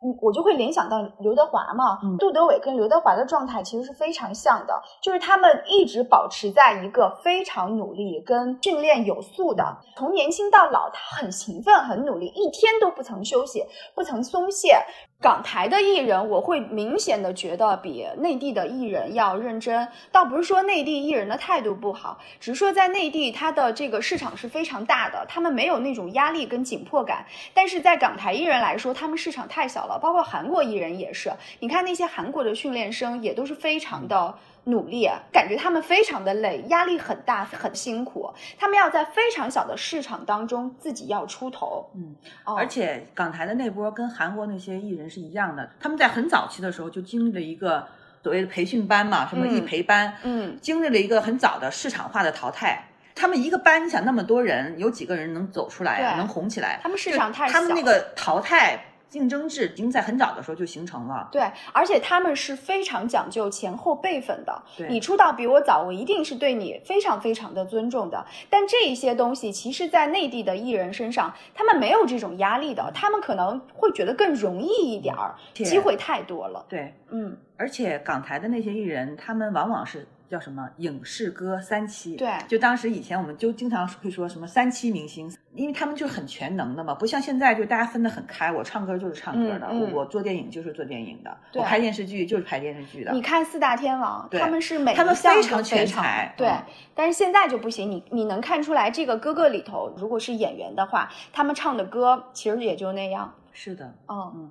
[0.00, 9.64] 嗯，我就会联想到刘德华嘛，杜德伟跟刘德华的状态其实是非常像的，就是他们一直保持在一个非常努力跟训练有素的，
[9.96, 14.76] 从年轻到老，他很勤奋，很努力，一天都不曾休息，不曾松懈。
[15.20, 19.88] 港台的艺人，我会明显的觉得比内地的艺人要认真。
[20.12, 27.26] 倒不是说内地艺人的态度不好，只是说在内地，他的这个市场是非常大的，他们没有那种压力跟紧迫感。
[27.52, 31.32] 但是在港台艺人来说，他们市场太小了，包括韩国艺人也是。
[31.58, 34.32] 你看那些韩国的训练生，也都是非常的。
[34.68, 38.30] 努力，感觉他们非常的累，压力很大，很辛苦。
[38.58, 41.90] 他们要在非常小的市场当中自己要出头。
[41.94, 47.86] 嗯，而且港台的那波跟韩国那些艺人是一样的，他们在很早期的时候就经历了一个
[48.22, 52.84] 所谓的培训班嘛，什么艺培班，嗯，经历了一个很早的市场化的淘汰。
[53.14, 56.78] 他们一个班，你想那么多人，有几个人能走出来，能红起来？
[56.82, 58.84] 他们市场太小，他们那个淘汰。
[59.08, 61.42] 竞争制已经在很早的时候就形成了，对，
[61.72, 64.62] 而且他们是非常讲究前后辈分的。
[64.76, 68.26] 对，你出道比我早，我一定是对你非常非常的尊重的。
[68.50, 76.64] 但这一些东西，其实，在内地的艺人身上，他们没有这种压力的，他们可能会觉得更容易一点儿，机会太多了。
[76.68, 80.06] 对，嗯，而且港台的那些艺人，他们往往是。
[80.28, 82.16] 叫什么影视歌三栖？
[82.16, 93.12] 对，就当时以前我们就经常会说什么三栖明星，因为他们就是很全能的嘛，不像现在就大家分得很开，我唱歌就是唱歌的，我做电影就是做电影的，我拍电视剧就是拍电视剧的。
[93.12, 96.52] 你看四大天王，他们是每他们非常全才，对。
[96.94, 103.32] 但是现在就不行，你你能看出来这个哥哥里头，如果是演员的话，他们唱的歌其实也就那样。
[103.52, 104.50] 是的，嗯嗯。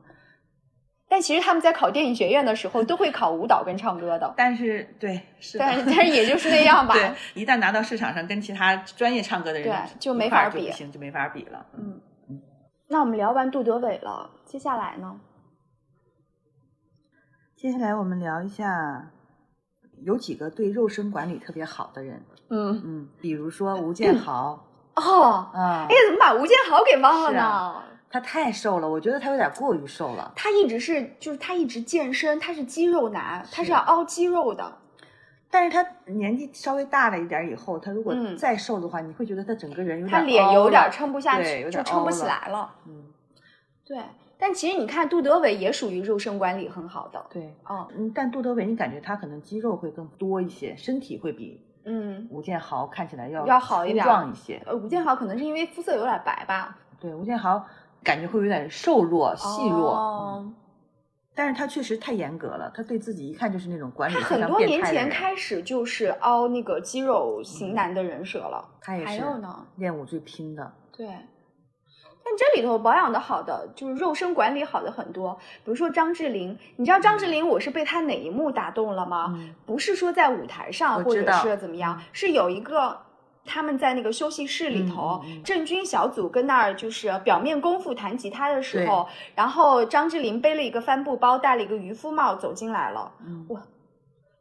[1.10, 6.94] 但其实他们在考电影学院的时候都会考舞蹈跟唱歌的，但是对，是但是但是也就是那样吧。
[7.00, 11.66] 对，一旦拿到市场上，跟其他专业唱歌的人对就没法比，行就没法比了。
[11.78, 12.42] 嗯嗯。
[12.90, 15.20] 那我们聊完杜德伟了，接下来呢？
[17.56, 19.12] 接下来我们聊一下
[20.04, 22.22] 有几个对肉身管理特别好的人。
[22.50, 24.64] 嗯嗯，比如说吴建豪。
[24.96, 27.84] 哦，嗯，哎呀，怎么把吴建豪给忘了呢？
[28.10, 30.32] 他太瘦了，我觉得他有点过于瘦了。
[30.36, 34.78] 他一直是，就是他一直健身，他是肌肉男，他是要凹肌肉的。
[35.50, 42.74] 但是他年纪稍微大了一点以后，他如果再瘦的话，你会觉得他整个人有点他脸有点撑不下去，就撑不起来了。
[42.86, 43.06] 嗯，
[43.86, 43.98] 对。
[44.40, 47.26] 但其实你看，杜德伟也属于肉身管理很好的。
[47.30, 54.62] 对，哦，嗯，但杜德伟，你感觉他可能肌肉会更多一些，身体会比嗯吴建豪看起来要要好一点，壮一些。
[54.66, 56.78] 呃，吴建豪可能是因为肤色有点白吧。
[57.00, 57.66] 对，吴建豪。
[58.08, 60.46] 感觉会有点瘦弱、细弱，
[61.36, 62.72] 但是他确实太严格了。
[62.74, 68.66] 他对自己一看就是那种管理他很多年前开始就是凹那个肌肉型男的人设了。
[68.80, 70.72] 他也是，还有呢，练武最拼的。
[70.96, 75.38] 对，但这里头保养的好的，就是肉身管理好的很多。
[75.66, 79.38] 比如说张智霖，你知道张智霖，我是被他哪一幕打动了吗？
[79.66, 83.02] 不是说在舞台上，或者是怎么样，是有一个。
[83.48, 93.12] 他们在那个休息室里头，郑钧小组跟那儿就是表面功夫弹吉他的时候，然后张智霖背了一个帆布包，戴了一个渔夫帽走进来了，
[93.48, 93.62] 哇，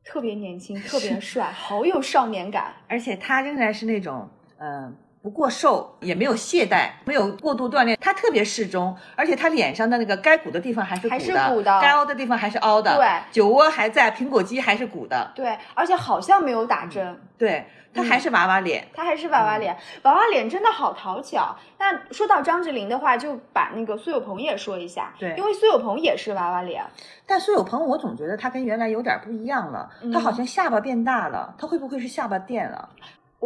[0.05, 4.97] 特别年轻， 特别帅，好有少年感，而且他仍然是那种，嗯。
[5.23, 11.09] 不过瘦，也没有懈怠，没有过度锻炼，他特别适中，而且他脸上的那个该鼓的地方还是
[11.49, 21.57] 鼓的，该凹的地方还是凹的，对，酒窝还在，苹果肌还是鼓的，对，而且好像没有打针，对他还是娃娃脸，他还是娃娃脸，娃娃脸真的好讨巧。
[21.79, 26.85] 那说到张智霖的话，就把那个苏有朋也说一下，对，因为苏有朋也是娃娃脸，
[27.27, 32.89] 但苏有朋我总觉得他跟原来有点不一样了，他好像下巴变大了，他会不会是下巴垫了？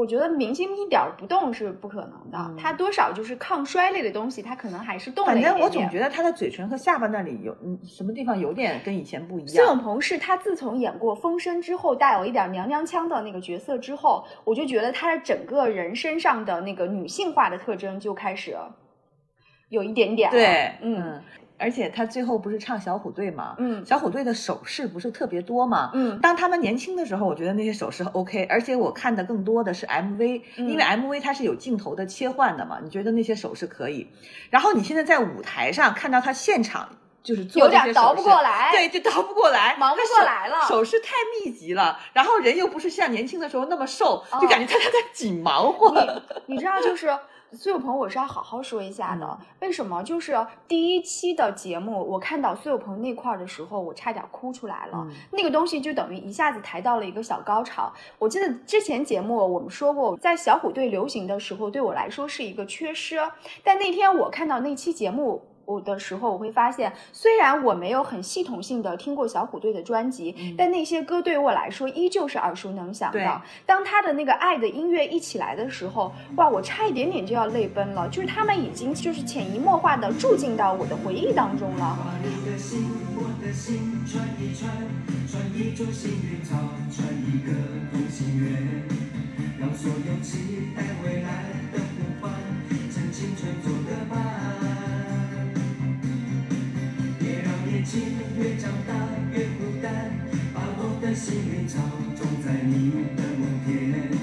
[0.00, 5.50] 我觉得明星一点不动是不可能的，他多少就是抗衰类的东西，他可能还是动了一点。
[5.50, 9.66] 反正我总觉得他的嘴唇和下巴那里有嗯什么地方有点跟以前不一样。
[9.66, 18.56] 苏有朋是他自从演过《风声》之后，带有一点娘娘腔的那个角色之后，我就觉得他的整个人身上的那个女性化的特征就开始
[19.68, 20.30] 有一点点。
[20.30, 21.20] 对，嗯。
[21.60, 23.54] 而且他最后不是唱小虎队嘛？
[23.58, 25.90] 嗯，小虎队的手势不是特别多嘛？
[25.94, 28.44] 嗯，当他们年轻的时候，我觉得那些手势 OK。
[28.44, 32.78] 而且我看的更多的是 MV，因为 MV 它是有镜头的切换的嘛。
[32.82, 34.08] 你觉得那些手势可以？
[34.48, 36.88] 然后你现在在舞台上看到他现场
[37.22, 41.12] 就是做这些手势，倒不过来，对，就倒不过来，忙不过来了，手势太
[41.44, 42.00] 密集了。
[42.14, 45.94] 然后人又不是像年轻的时候那么瘦，就感觉他他在紧忙活。
[46.46, 47.10] 你知道就是。
[47.52, 49.38] 苏有朋，我是要好好说一下的。
[49.60, 50.02] 为什么？
[50.04, 50.34] 就是
[50.68, 55.04] 第一期的节目，我看到苏有朋那块儿的时候，我差点哭出来了。
[55.32, 57.92] 那个东西就等于一下子抬到了一个小高潮。
[58.18, 63.18] 我记得之前节目我们说过，在小虎队流行的时候，对我来说是一个缺失。
[63.64, 65.42] 但那天我看到那期节目。
[65.70, 73.42] 我的时候，我会发现，虽然我没有很系统性的听过小虎队的专辑，但那些歌对于我来说依旧是耳熟能详的。
[73.64, 78.08] 当他的那个爱的音乐一起来的时候，哇，我差一点点就要泪奔了。
[78.08, 81.96] 就是他们已经就是潜移默化的住进到我的回忆当中了。
[89.60, 91.28] 让所有期待未来
[91.70, 92.32] 的呼唤，
[92.90, 94.69] 趁青春做个伴。
[97.82, 98.00] 轻
[98.38, 98.94] 越长大
[99.32, 100.10] 越孤单，
[100.52, 101.80] 把我的幸运草
[102.14, 104.19] 种在你的梦田，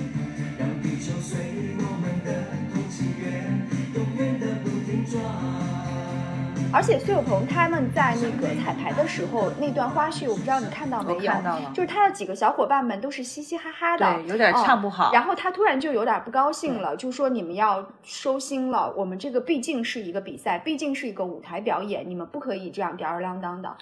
[6.77, 11.31] 而且苏有朋他们在那个彩排的时候那段花絮，我不知道你看到没有？
[11.31, 11.71] 看到了。
[11.73, 15.11] 就是他的几个小伙伴们都是嘻嘻哈哈的，对，有点唱不好。
[15.11, 23.75] 然后他突然就有点不高兴了，就说：“你们要收心了，我们这个毕竟是一个比赛，毕竟是一个舞台表演，你们不可以这样吊儿郎当的。”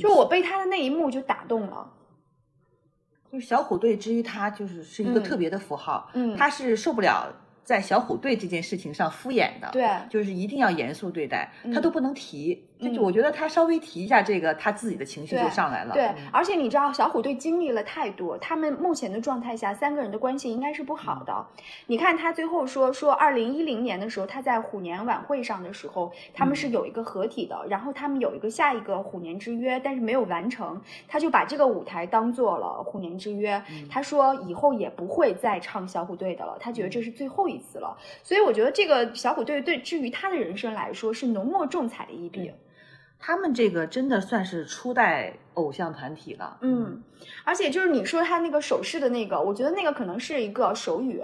[0.00, 1.90] 就我被他的那一幕就打动了。
[3.30, 7.26] 就小虎队之于他就是是一个特别的符号，嗯，他是受不了。
[7.64, 12.64] 在小虎队这件事情上敷衍的，对，就是一定要严肃对待，他都不能提。
[12.88, 15.92] 就我觉得他稍微提一下这个，他自己的情绪就上来了。
[15.92, 21.46] 对，而且你知道，小虎队经历了太多，他们目前的状态下，三个人的关系应该是不好的。
[21.86, 33.62] 你看他最后说说，二零一零年的时候，他在虎年晚会上的时候，他们是有一个合体的，然后他们有一个下一个虎年之约，但是没有完成，他就把这个舞台当做了虎年之约。
[33.90, 37.96] 他说以后也不会再唱小虎队的了，他觉得这是最后一次了。
[38.22, 42.50] 所以我觉得这个小虎队对至于他的人生来说是浓墨重彩的一笔。
[43.20, 47.02] 他们这个真的算是初代偶像团体了，嗯，
[47.44, 51.22] 而且就是你说他那个手势的那个，我觉得那个可能是一个手语。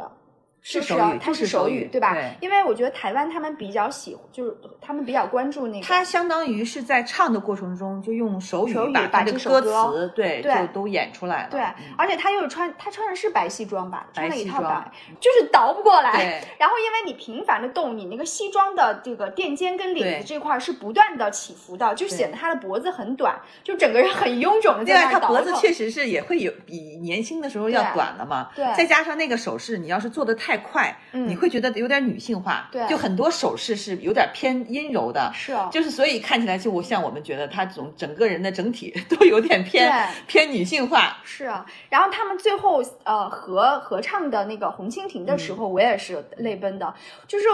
[0.69, 2.17] 是手语，它是手语，对吧？
[2.41, 5.87] 因为我觉得台湾他们比较喜，就是他们比较关注那个。
[5.87, 8.75] 他相当于是在唱的过程中就用手语
[9.13, 11.51] 把这歌词对就都演出来了。
[11.51, 11.61] 对，
[11.97, 14.09] 而且他又穿他穿的是白西装吧？
[14.13, 16.43] 穿了一套白，就是倒不过来。
[16.59, 25.21] 然后因为你频繁的动，你那个西装的这个垫肩跟领子这块是不断的起伏的，就显得他的脖子很短，就整个人很臃肿的在那倒。
[25.21, 28.51] 他脖子确实是也会有比年轻的时候要短了嘛？
[28.57, 31.37] 对，再加上那个手势，你要是做的太快，你。
[31.37, 39.93] 会觉得有点女性化，对，就很多手势是有点偏阴柔的，是，啊就是所以看起来就像我们觉得他总整个人的整体都有点偏
[40.27, 41.67] 偏女性化，是啊。
[41.91, 46.95] 然后他们最后呃合合唱的那个《红蜻蜓》的时候，我也是泪奔的。
[47.29, 47.45] 就是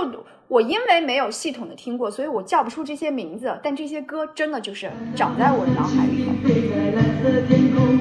[0.46, 6.30] 我因为没有系统的听过，所以我叫不出这些名字，但这些歌真的就是长在我的脑海里头。
[7.48, 7.98] 天空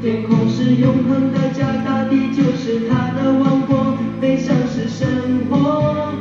[0.00, 6.14] 是永恒的家，大地就是他的王国，悲伤是生活。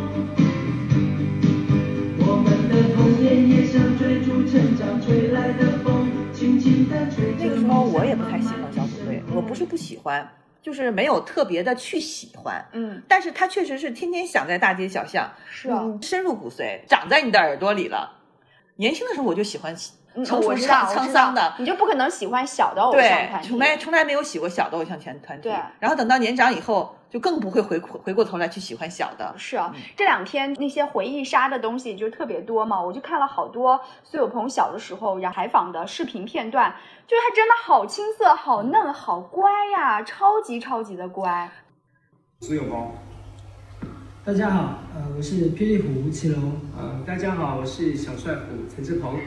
[2.19, 7.45] 我们的童年也像追逐成长吹来的风，轻轻地吹着。
[7.45, 10.27] 那个时候我也不太喜欢小虎队，我不是不喜欢，
[10.61, 12.65] 就是没有特别的去喜欢。
[12.73, 18.17] 嗯，但是他确实是天天想在大街小巷，是啊，深入骨髓，长在你的耳朵里了。
[18.77, 19.75] 年轻的时候我就喜欢。
[20.25, 23.49] 成熟沧桑的，你就不可能喜欢小的偶像团体。
[23.49, 25.43] 从来从来没有喜过小的偶像团团体。
[25.49, 29.33] 对，然后等到年长以后，就更不会回回过头来去喜欢小的。
[29.37, 36.75] 是啊，这两天那些回忆杀的东西就特别多嘛，我就看了好多苏有朋小的时候然后采访的视频片段，
[37.07, 41.49] 就是他真的好青涩、好嫩、好乖呀，超级超级的乖。
[42.41, 42.91] 苏有朋，
[44.23, 49.17] 大家好，呃，我是霹雳虎吴奇隆，呃，大家好，我是小帅虎陈志鹏。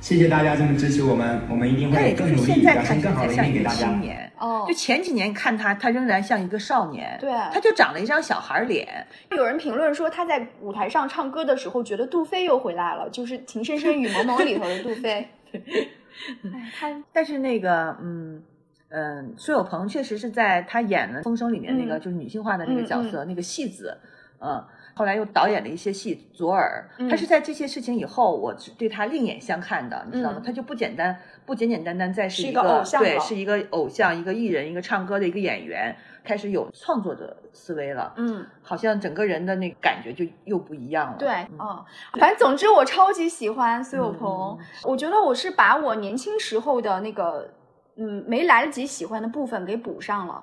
[0.00, 3.90] 谢谢大家这么支持我们，我们一定会更努力，表现更好的一面给大家。
[4.38, 9.06] 哦，就前几年看他，他仍然像一个少年，对，他就长了一张小孩脸。
[9.32, 15.28] 有人评论说他在舞台上唱歌的时候，觉得杜飞又回来了，就是《情深深雨蒙蒙》里头的杜飞。
[15.52, 18.42] 哎，他但是那个，嗯
[18.90, 23.98] 嗯，苏有朋确实是在他演的《风声》里面那个就是女性化的那个角色，那个戏子，
[24.40, 24.64] 嗯。
[24.98, 30.42] 后来又导演了一些戏，《左耳》，他是在这些事情以后，我对他另眼相看的，你知道吗？
[30.44, 38.12] 他就不简单，不简简单单再是一个对，是一个偶像，一个艺人，一个唱歌的一个演员，开始有创作者思维了。
[38.16, 41.16] 嗯，好像整个人的那个感觉就又不一样了。
[41.16, 41.28] 对，
[41.60, 41.84] 嗯，
[42.18, 47.54] 反正总之我超级喜欢苏有朋，我觉得我是把我年轻时候的那个
[47.94, 50.42] 嗯没来得及喜欢的部分给补上了。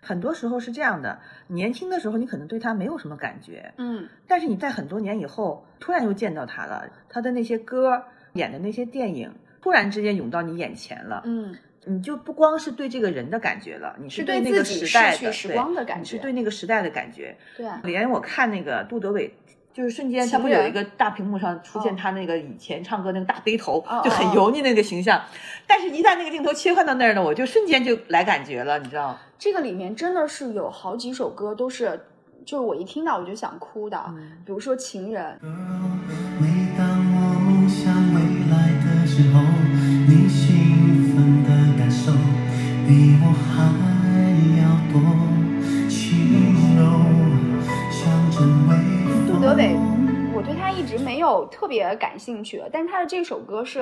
[0.00, 1.18] 很多时候是这样的，
[1.48, 8.02] 年轻的时候你可能对他没有什么感觉，嗯，但是你在很多年以后突然又见到他了，他的那些歌，
[8.34, 17.36] 演的那些电影，突然之间涌到你眼前了，嗯，你就不光是对这个人的感觉了，你是对那个时代的时光的感觉，是对那个时代的感觉。
[17.56, 19.34] 对，连我看那个杜德伟。
[19.78, 25.22] 就是瞬间，他不有一个大屏幕上出现他那个以前唱歌那个大背头，就很油腻那个形象。
[25.68, 29.16] 但是，一旦那个镜头切换到那儿呢，我就瞬间就来感觉了，你知道？
[29.38, 32.06] 这个里面真的是有好几首歌都是，
[32.44, 34.04] 就是我一听到我就想哭的。
[34.44, 35.38] 比如说《情人》。
[36.40, 38.20] 每当我想未
[38.50, 39.38] 来的时候，
[50.78, 53.80] 一直没有特别感兴趣，但是他的这首歌是，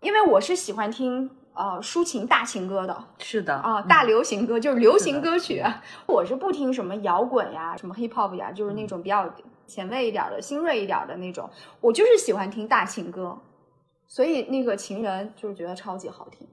[0.00, 5.62] 因为我是喜欢听呃抒情大情歌的，是的啊，大流行歌就是流行歌曲，
[6.06, 9.32] 我是不听什么摇滚呀，什么 hip hop 呀，就是那种比较
[9.64, 11.48] 前卫一点的、新锐一点的那种，
[11.80, 13.38] 我就是喜欢听大情歌，
[14.08, 16.44] 所以那个情人就是觉得超级好听。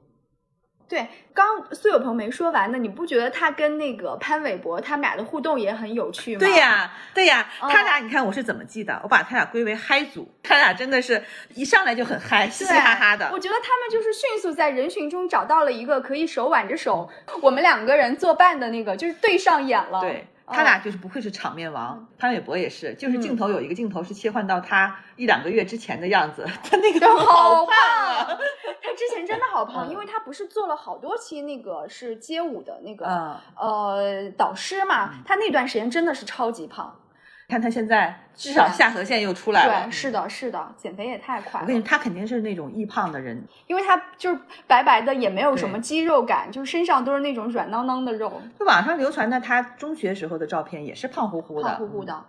[0.92, 6.40] 对，刚苏有朋没说完呢，你不觉得他跟那个潘玮柏他们俩的互动也很有趣吗？
[6.40, 9.00] 对呀，对呀，他俩你看我是怎么记的？
[9.02, 11.24] 我把他俩归为嗨组，他俩真的是
[11.56, 13.30] 一上来就很嗨，嘻嘻哈哈的。
[13.32, 17.10] 我觉得他们就是迅速在人群中找到了一个可以手挽着手，
[17.42, 20.02] 我们两个人作伴的那个，就是对上眼了。
[20.02, 20.28] 对。
[20.52, 28.26] 他俩就是不愧是场面王，潘玮柏也是，就是镜头有一个镜头是切换到他一两个月之前的样子，他那个好胖啊！
[28.84, 36.96] 他之前真的好胖，因为他不是做了好多期那个是街舞的那个呃导师嘛，他那段时间真的是超级胖。
[37.52, 41.66] 看他现在至少下颌线又出来了，对，是的，是的，减肥也太快了。
[41.66, 48.42] 我跟你说，他肯定是那种易胖的人，因为他就是白白的，也没有什么肌肉感，就是身上都是那种软囊囊的肉。
[48.58, 52.24] 就网上流传的他中学时候的照片，也是胖乎乎的，胖乎乎的。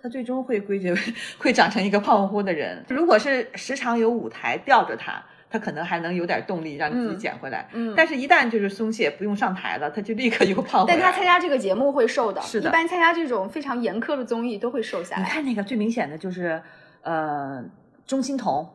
[0.00, 1.00] 他最终会归结为
[1.38, 2.84] 会长成一个胖乎乎的人。
[2.88, 5.20] 如果是时常有舞台吊着他。
[5.50, 10.98] 他可能还能有点动力让你自己减回来，嗯，但是，一旦就是松懈，不用上台了，他就立刻又 胖回来。
[10.98, 12.68] 但他参加这个节目会瘦的，是的。
[12.68, 15.22] 一般参加这种非常严苛的综艺都会瘦下来。
[15.22, 16.62] 你看那个最明显的就是，
[17.02, 17.64] 呃，
[18.06, 18.68] 钟欣桐，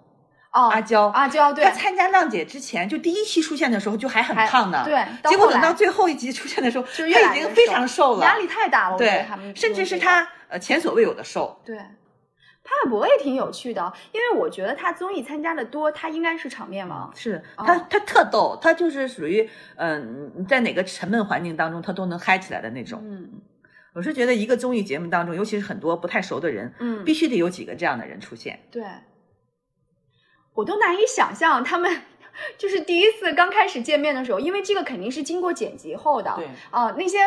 [0.52, 1.64] 哦，阿娇，阿娇，对。
[1.64, 5.00] 她参加浪姐之前，就第一期出现的时候就还很胖呢，对。
[5.30, 11.78] 结果等到最后一集出现的时候，他已经非常瘦了，压力太大了，对，甚至是他呃前所未有的瘦，对。
[12.66, 17.12] 潘玮柏也挺有趣的，因为我觉得他综艺参加的多，他应该是场面王。
[17.14, 23.02] 是他，他特逗，他就是属于嗯，在哪个沉闷环境当中，他都能嗨起来的那种。
[23.04, 23.30] 嗯，
[23.94, 28.62] 我是觉得一个综艺节目当中，尤其是很多不太熟的人，嗯，必须得有几个这样的人出现。
[28.72, 28.82] 对，
[30.54, 32.02] 我都难以想象他们
[32.58, 36.34] 就是第一次刚开始见面的时候，因为这个肯定是经过剪辑后的。
[36.38, 37.18] 对啊，那些。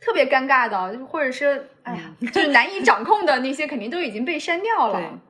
[0.00, 5.20] 特别尴尬的，或者是哎呀，就是难以掌控的那些，肯定都已经被删掉了。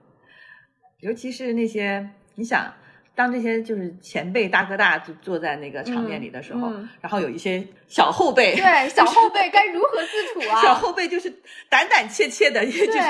[1.00, 2.72] 尤其是那些，你想。
[3.18, 10.62] 当这些就是前辈大哥大就坐在那个场面里的时候，然后有一些小后辈，对小后辈该如何自处啊？
[10.62, 11.28] 小后辈就是
[11.68, 13.00] 胆胆怯怯的，也就是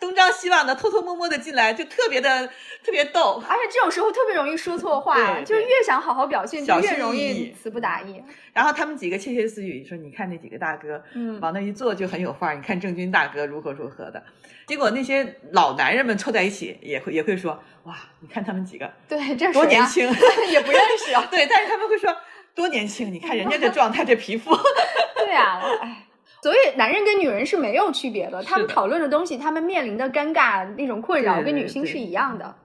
[0.00, 2.46] 东张西望的，偷偷摸摸的进来，就特别的
[2.82, 3.42] 特别逗。
[3.46, 8.22] 而且这种时候特别容易说错话，就越想好好表现，就越容易词不达意。
[8.54, 12.56] 然后他们几个窃窃私语说：“你看那几个大哥，嗯，往那一坐就很有范儿。
[12.56, 14.22] 你看郑钧大哥如何如何的。”
[14.68, 20.06] 结果那些老男人们凑在一起，也会也会说：“哇，你看他们几个，对，这多年轻，
[20.52, 22.14] 也不认识啊。”对，但是他们会说
[22.54, 24.54] 多年轻，你看人家这状态，这皮肤。
[25.16, 26.06] 对啊，哎，
[26.42, 32.54] 所以男人跟女人是没有区别的，他们讨论的东西，他们面临的尴尬那种困扰，跟女性是一样的。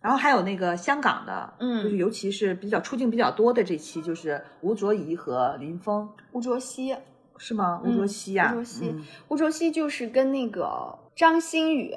[0.00, 6.94] 然后还有那个香港的，嗯，就是尤其是比较出镜比较多的这期，就是吴卓怡和林峰，吴卓羲。
[7.42, 7.80] 是吗？
[7.82, 8.94] 吴卓羲呀，吴卓羲，
[9.28, 11.94] 吴卓羲就是跟那个张馨予，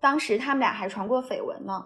[0.00, 1.84] 当时他们俩还传过绯闻呢。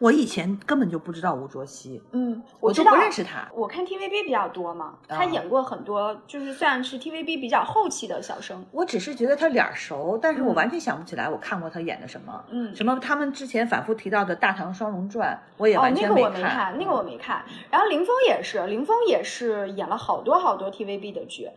[0.00, 3.48] 我以前根本就不知道吴卓羲，嗯，我都不认识他。
[3.54, 8.66] 我看 TVB 比较多嘛，他演过很多，就是算是 TVB 比较后期的小生。
[8.72, 12.44] 我只是觉得他脸熟，但是我完全想不起来我看过他演的什么。
[12.50, 16.76] 嗯，什么他们之前反复提到的《大唐双龙传》，我也完全没看。
[16.76, 17.44] 那个我没看。
[17.70, 21.48] 然后林峰也是，林峰也是演了好多好多 TVB 的剧。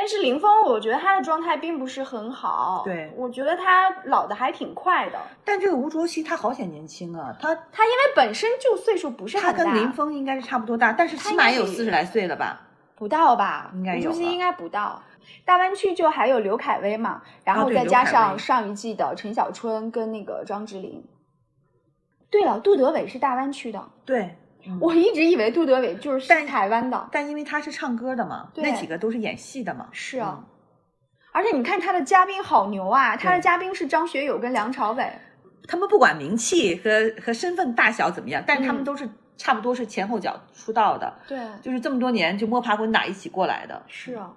[0.00, 2.80] 但是林峰，我觉得他的状态并不是很好。
[2.86, 5.18] 对，我觉得他老的还挺快的。
[5.44, 12.62] 但这个吴卓羲他好显年轻啊，他他因为本身就岁数不是很大，他跟林峰应该是差不多大，但是起码也有四十来岁了吧？
[12.96, 13.70] 不到吧？
[13.74, 14.10] 应该有。
[14.10, 15.02] 吴卓羲应该不到。
[15.44, 21.04] 大湾区就还有刘恺威嘛，然后再加上上一季的陈小春跟那个张智霖。
[22.30, 23.90] 对了，杜德伟是大湾区的。
[24.06, 24.38] 对。
[24.80, 29.88] 我一直以为杜德伟就是在台湾的，但因为他是唱歌的嘛，那几个都是演戏的嘛。
[29.92, 30.44] 是啊，
[31.32, 35.10] 而且你看他的嘉宾好牛啊，他的嘉宾是张学友跟梁朝伟，
[35.66, 36.90] 他们不管名气和
[37.24, 43.82] 和身份大小怎么样，但是他们都是差不多是前后脚出道的，对，就是这么多年就摸爬滚打一起过来的。
[43.88, 44.32] 是啊，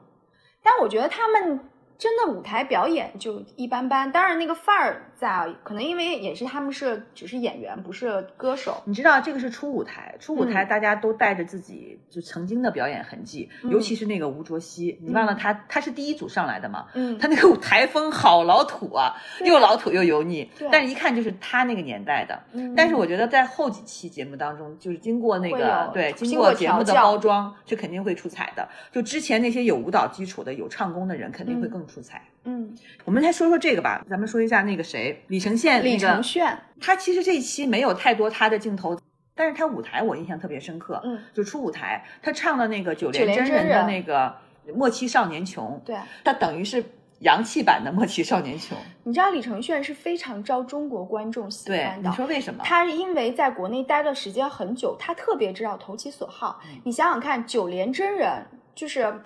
[0.63, 1.59] 但我觉得他们。
[1.95, 8.83] 真的舞台表演就一般般，当然那个范儿在，可能因为也是他们是只是演员，不是歌手。
[8.83, 16.87] 你知道这个是初舞台，初舞台大家都带着自己就曾经的表演痕迹，尤其是那个吴卓羲，你忘了他他是第一组上来的吗？
[16.93, 19.15] 嗯， 他那个台风好老土啊，
[19.45, 22.43] 又老土又油腻，但是一看就是他那个年代的。
[22.75, 28.67] 但是我觉得在后几期节目当中，就是经过那个对经过节目的包装，是肯定会出彩的。
[28.91, 31.83] 就之前那些有舞蹈基础的、有唱功的人，肯定会更。
[31.85, 34.03] 出彩，嗯，我们来说说这个吧。
[34.09, 35.81] 咱们说一下那个谁，李承铉。
[35.81, 38.99] 李承铉，他其实这一期没有太多他的镜头，
[39.35, 41.01] 但是他舞台我印象特别深刻。
[41.03, 44.27] 嗯，就出舞台，他唱的那个九连真人的那个
[44.75, 46.83] 《莫欺少年穷》，对，他等于是
[47.19, 48.77] 洋气版的《莫欺少年穷》。
[49.03, 52.63] 你知道李承铉是非常招中国观众喜欢的，你说为什么？
[52.63, 56.61] 他因为在国内待的时间很久，他特别知道投其所好。
[56.83, 58.45] 你想想看，九连真人
[58.75, 59.21] 就是。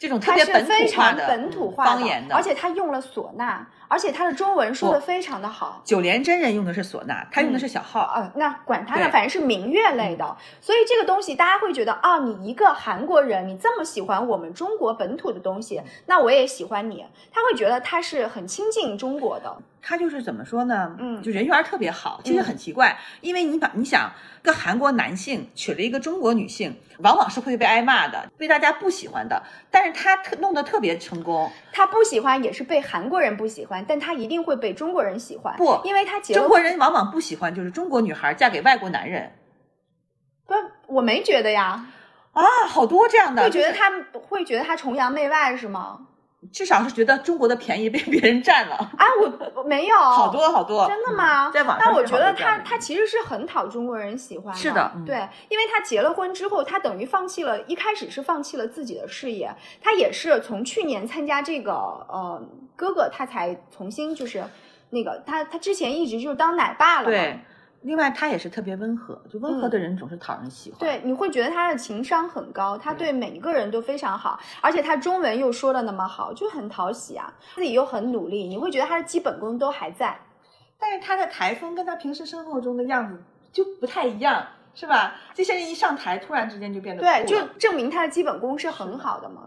[0.00, 0.64] 这种特别本
[1.50, 5.80] 土化的方言的，而且他用了唢呐，而且他的中文说的非常的好。
[5.84, 8.00] 九连真人用的是唢呐，他用的是小号。
[8.00, 10.36] 啊，那管他呢，反正是民乐类的。
[10.60, 17.04] 所以这个东西大家会觉得啊，你一个韩国人，你这么喜欢我们中国本土的东西，那我也喜欢你。
[17.32, 19.56] 他会觉得他是很亲近中国的。
[19.88, 20.94] 他就是怎么说呢？
[20.98, 22.20] 嗯，就人缘特别好。
[22.22, 24.12] 其实很奇怪，因为你把你想，
[24.42, 29.42] 个韩国男性娶了一个中国女性，往往是会被挨骂的，被大家不喜欢的。
[29.70, 31.50] 但是他特弄得特别成功。
[31.72, 35.56] 他不喜欢也是被韩国人不喜欢，但他一定会被中国人喜欢。
[35.56, 39.32] 不，因为他结中国人往往不喜欢，就是中国女孩嫁给外国男人。
[40.46, 40.52] 不，
[40.88, 41.86] 我没觉得呀。
[42.34, 43.42] 啊，好多这样的。
[43.42, 46.00] 会觉得他会觉得他崇洋媚外是吗？
[46.52, 49.06] 至少是觉得中国的便宜被别人占了啊！
[49.20, 51.50] 我我没有好多好多，真的吗？
[51.50, 54.60] 在网上，但我觉得他他其实是很讨中国人喜欢的。
[54.60, 55.16] 是的，对，
[55.48, 62.40] 因为他结了婚之后，他等于放弃了一开始是放弃了自己的事业，他也是从去年参加这个呃
[62.76, 64.44] 哥哥，他才重新就是
[64.90, 67.40] 那个他他之前一直就是当奶爸了嘛。
[67.82, 70.78] 另外，他也是特别温和，就温和的人总是讨人喜欢。
[70.80, 77.32] 对，你会觉得他的情商很高，他对每一个人都非常好，而且他中文又说的那么好，就很讨喜啊。
[77.54, 80.18] 自己又很努力，你会觉得他的基本功都还在。
[80.78, 83.20] 但是他的台风跟他平时生活中的样子
[83.52, 85.14] 就不太一样，是吧？
[85.32, 89.42] 这些人一上台，突然之间就变得对，就证明他的基本功是很好的嘛。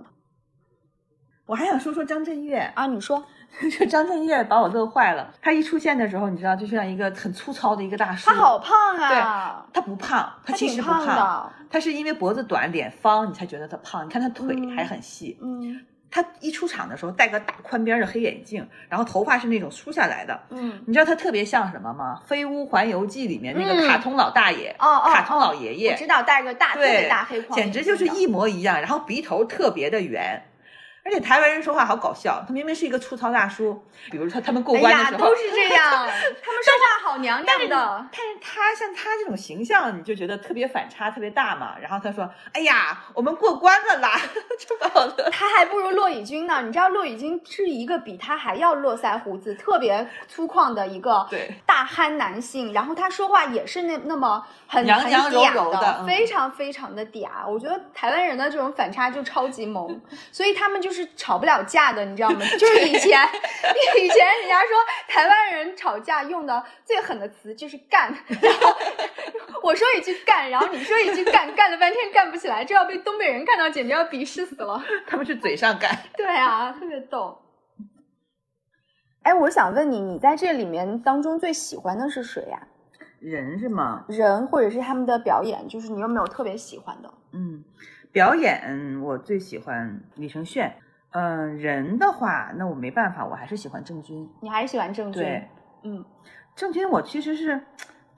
[1.52, 3.22] 我还想说说张震岳啊，你说。
[3.78, 5.30] 就张震岳把我乐坏了。
[5.42, 8.30] 他一出现的时候，你知道，就像一个很粗糙的一个大叔。
[8.30, 9.66] 他好胖啊！
[9.74, 11.52] 对，他不胖，他其实不胖。
[11.70, 14.06] 他是因为脖子短、脸方，你才觉得他胖。
[14.06, 15.38] 你看他腿还很细。
[15.42, 15.82] 嗯。
[16.10, 20.40] 他一出场的时候戴个大宽边的黑眼镜，然后头发是那种梳下来的。
[20.52, 20.82] 嗯。
[20.88, 22.22] 你知道他特别像什么吗？
[22.26, 24.74] 《飞屋环游记》里面那个卡通老大爷。
[24.80, 25.12] 哦哦。
[25.12, 25.92] 卡通老爷爷。
[25.92, 27.60] 我知道，戴个大特别大黑框。
[27.60, 30.42] 简直就是一模一样，然后鼻头特别的圆。
[31.04, 38.08] 而且台湾人说话好搞笑，他明明是一个粗糙大叔，比如说他们过关的时候，都是这样， 他们说话好娘娘的。
[38.12, 41.76] 但是他像他这种形象，你就觉得特别反差，特别大嘛。
[41.82, 44.16] 然后他说：“哎呀，我们过关了啦！”
[44.60, 45.28] 就把我的。
[45.32, 46.62] 他还不如骆以军呢。
[46.62, 51.28] 你知道骆以军是一个比他还要络腮胡子、特别粗犷的一个
[51.66, 57.28] 大憨男性，然后他说话也是那那么很娘娘柔柔的，非常非常的嗲。
[57.50, 60.00] 我觉得台湾人的这种反差就超级萌，
[60.32, 60.91] 所以他们就。
[60.92, 62.40] 是吵不了架的，你知道吗？
[62.58, 63.22] 就是以前，
[64.02, 64.70] 以前人家说
[65.08, 68.76] 台湾人吵架用的最狠的词就是干， 然后
[69.64, 74.84] 我说一句干，然后你说一句干，干了半天干不起来，这要被东北人看到，简直要鄙视死了。
[75.08, 77.38] 他们是嘴上干，对啊，特别逗。
[79.24, 82.68] 哎，我想问你，你在这里面当中最喜欢的是谁呀？
[83.20, 84.04] 人是吗？
[84.08, 87.14] 人或者是他们的表演，就是你有没有特别喜欢的？
[87.34, 87.64] 嗯。
[88.12, 90.70] 表演我最喜欢李承铉，
[91.12, 94.30] 嗯，人的话那我没办法，我还是喜欢郑钧。
[94.42, 95.24] 你还是喜欢郑钧？
[95.24, 95.48] 对，
[95.84, 96.04] 嗯，
[96.56, 97.62] 郑钧我其实是，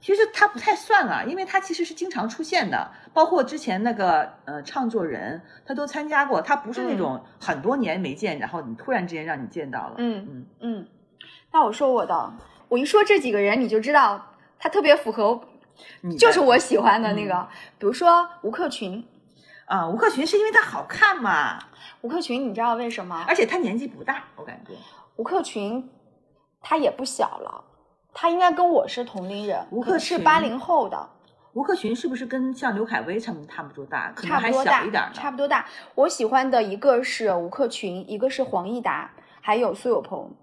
[0.00, 9.94] 其实他不太算了，因为他其实是经常出现的，包括之前那个呃唱作人，他都参加过，他不是那种很多年没见，然后你突然之间让你见到了。
[9.98, 10.88] 嗯嗯嗯。
[11.52, 12.32] 那我说我的，
[12.68, 15.40] 我一说这几个人，你就知道他特别符合，
[16.18, 19.06] 就是我喜欢的那个，比如说吴克群。
[19.66, 21.58] 啊，吴克群是因为他好看嘛？
[22.02, 23.24] 吴克群，你知道为什么？
[23.26, 24.74] 而且他年纪不大，我感觉。
[25.16, 25.90] 吴克群
[26.60, 27.64] 他也不小了，
[28.12, 29.66] 他应该跟我是同龄人。
[29.70, 31.08] 吴克是八零后的。
[31.54, 34.12] 吴克群是不是跟像刘恺威他们差不多大？
[34.16, 35.66] 差不多大一点差不多大。
[35.94, 40.34] 我喜欢的一个是吴克群，一个是黄义达，还有苏有朋。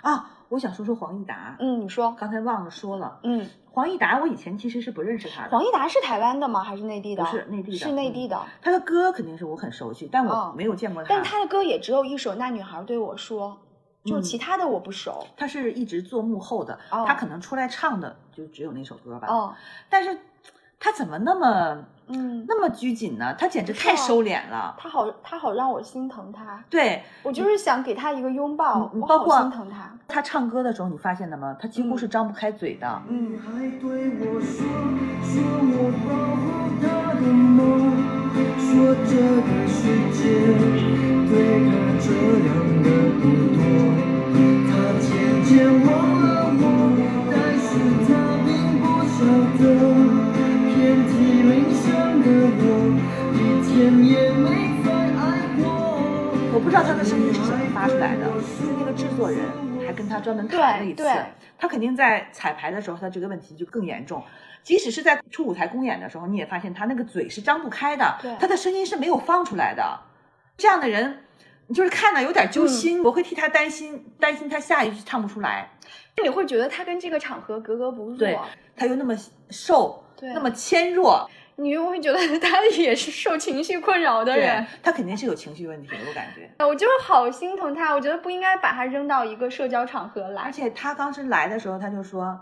[0.00, 1.56] 啊，我想说说黄义达。
[1.60, 2.16] 嗯，你说。
[2.18, 3.20] 刚才忘了说了。
[3.24, 3.46] 嗯。
[3.76, 5.50] 黄义达，我以前其实是不认识他的。
[5.50, 6.64] 黄义达是台湾的吗？
[6.64, 7.22] 还是内地的？
[7.22, 8.42] 不是内地的，是内地的。
[8.62, 11.10] 他的歌肯定是我很熟悉，但我没有见过他。
[11.10, 13.60] 但他的歌也只有一首《那女孩对我说》，
[14.08, 15.26] 就其他的我不熟。
[15.36, 19.28] 他是一直做幕后的，他可能出来唱的就只有那首歌吧。
[19.28, 19.54] 哦，
[19.90, 20.18] 但是
[20.80, 21.84] 他怎么那么？
[22.08, 23.34] 嗯，那么拘谨呢？
[23.38, 24.74] 他简直太收敛了。
[24.78, 26.62] 他好，他好让我心疼他。
[26.70, 28.90] 对，我就是想给他一个拥抱。
[28.94, 29.92] 我包括心疼他。
[30.06, 31.56] 他唱歌的时候，你发现了吗？
[31.60, 33.02] 他几乎是张不开嘴的。
[33.08, 33.38] 嗯。
[56.52, 59.40] 我不知道他的声音是怎么发出来的，是那个制作人
[59.86, 61.06] 还跟他专门谈了一次。
[61.58, 64.22] 他肯定在彩排的时候，他这个问题就更严重。
[64.62, 70.00] 即使是在出舞台公演的时候，你也发现他那个嘴是张不开的，他的声音是没有放出来的。
[70.56, 71.24] 这样的人，
[71.66, 75.70] 你就是看了有点揪心，我会替他担心，担心他下一句唱不出来。
[76.22, 78.16] 你会觉得他跟这个场合格格不入。
[78.16, 78.38] 对，
[78.74, 79.14] 他又那么
[79.50, 81.30] 瘦，那么纤弱。
[81.58, 86.50] 你又会觉得他也是受情绪困扰的人，他肯定是有情绪问题，我感觉。
[86.64, 90.42] 我就好心疼他，我觉得不应该把他扔到一个社交场合来。
[90.42, 92.38] 而且他当时来的时候，他就说，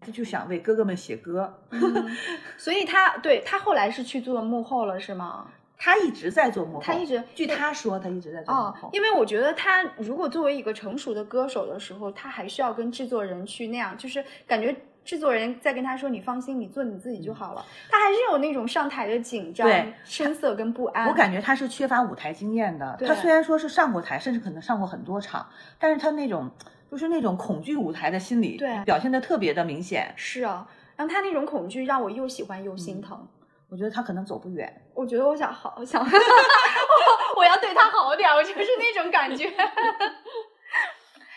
[0.00, 1.62] 他就想为哥哥们写歌，
[2.56, 5.48] 所以他对他后来是去做幕后了，是吗？
[5.78, 8.88] 他一直在做幕后，他一直据他说，他一直在做幕后。
[8.94, 14.74] 因为我觉得他如果作为一个成熟的歌手的时候，他还需要跟制作人去那样，就是感觉。
[15.06, 19.66] 制作人在跟他说：“你放心，你做你自己就好了。”他还是有那种上台的紧张、
[20.04, 21.08] 声色跟不安。
[21.08, 22.98] 我感觉他是缺乏舞台经验的。
[23.06, 25.48] 他虽然说是上过台，甚至可能上过很多场，
[25.78, 26.50] 但是他那种
[26.90, 30.12] 就是那种恐惧舞台的心理，对表现的特别的明显。
[30.16, 33.26] 是啊，然后他那种恐惧让我又喜欢又心疼。
[33.68, 34.82] 我觉得他可能走不远。
[34.94, 36.00] 我觉得我想好想，
[37.36, 39.44] 我要对他好点，我就是那种感觉。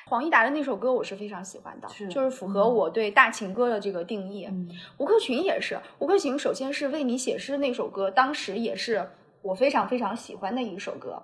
[0.10, 4.50] 黄义达的那首歌我是非常喜欢的，就是符合我对大情歌的这个定义。
[4.98, 9.08] 吴克群也是，吴克群首先是为你写诗那首歌，当时也是
[9.44, 11.22] 我非常非常喜欢的一首歌。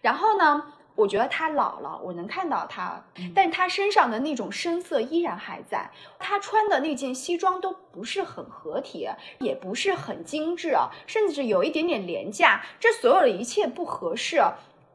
[0.00, 0.60] 然后呢，
[0.96, 3.00] 我觉得他老了，我能看到他，
[3.32, 5.88] 但他身上的那种深色依然还在。
[6.18, 9.08] 他穿的那件西装都不是很合体，
[9.38, 12.60] 也不是很精致啊，甚至有一点点廉价。
[12.80, 14.42] 这所有的一切不合适，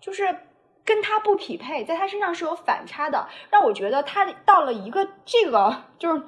[0.01, 0.35] 就是。
[0.83, 6.23] 跟他不匹配，在他身上是有反差的，让我觉得他到了一个这个，就是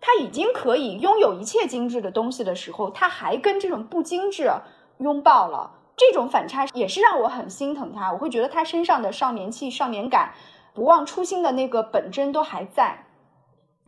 [0.00, 4.50] 他已经可以拥有一切精致的东西的时候，他还跟这种不精致
[4.98, 8.12] 拥抱了，这种反差也是让我很心疼他。
[8.12, 10.32] 我会觉得他身上的少年气、少年感、
[10.74, 13.04] 不忘初心的那个本真都还在。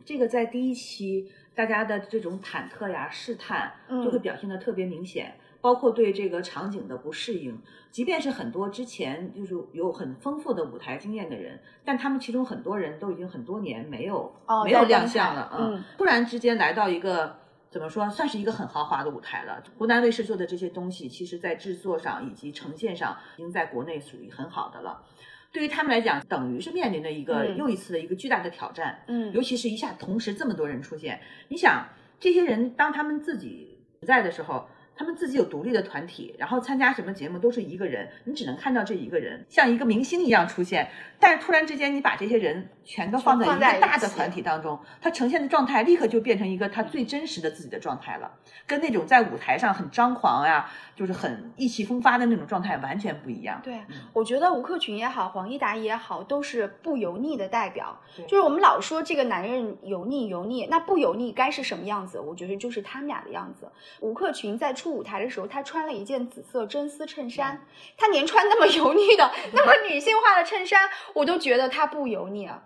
[0.03, 3.71] 这个在第一期大家的这种忐忑呀、试探，
[4.03, 5.37] 就会表现的特别明显。
[5.61, 14.35] 包括对这个场景的不适应，即便是很多之前就是有很丰富的舞台经验的人，但他们其中很多人都已经很多年没有
[14.65, 15.85] 没有亮相了啊！
[15.97, 17.37] 突然之间来到一个
[17.69, 19.63] 怎么说，算是一个很豪华的舞台了。
[19.77, 25.03] 湖南卫视做的这些东西，其实在制作上以及呈现上，已经在国内属于很好的了。
[25.51, 29.03] 对于他们来讲，等于是面临着一个又一次的一个巨大的挑战。
[29.07, 31.87] 嗯，尤其是一下同时这么多人出现，你想
[32.19, 34.67] 这些人当他们自己不在的时候。
[35.01, 40.87] 他们自己有独立的团体，然后参加什么节目都是一个人，你只能看到这一个人，像一个明星一样出现。
[41.19, 48.31] 但是突然之间，你把这些人全都放在一个大的团体当中，他呈现的状态立刻就变成一个他最真实的自己的状态了，
[48.67, 53.59] 跟那种在舞台上很张狂呀，就是很意气风发的那种状态完全不一样。
[53.63, 53.79] 对，
[54.13, 57.99] 我觉得吴克群也好，黄义达也好，都是不油腻的代表。
[58.27, 62.19] 就是我们老说这个男人油腻油腻，那不油腻该是什么样子？
[62.19, 63.71] 我觉得就是他们俩的样子。
[63.99, 65.01] 吴克群在出。
[65.01, 67.65] 舞台的时候，他穿了一件紫色真丝衬衫。
[67.97, 72.63] 他连穿那么油腻的、 那么女性化的衬衫，我都觉得他不油腻啊。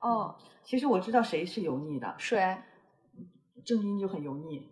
[0.00, 2.56] 哦，其实我知道谁是油腻的，谁？
[3.64, 4.70] 郑钧就很油腻。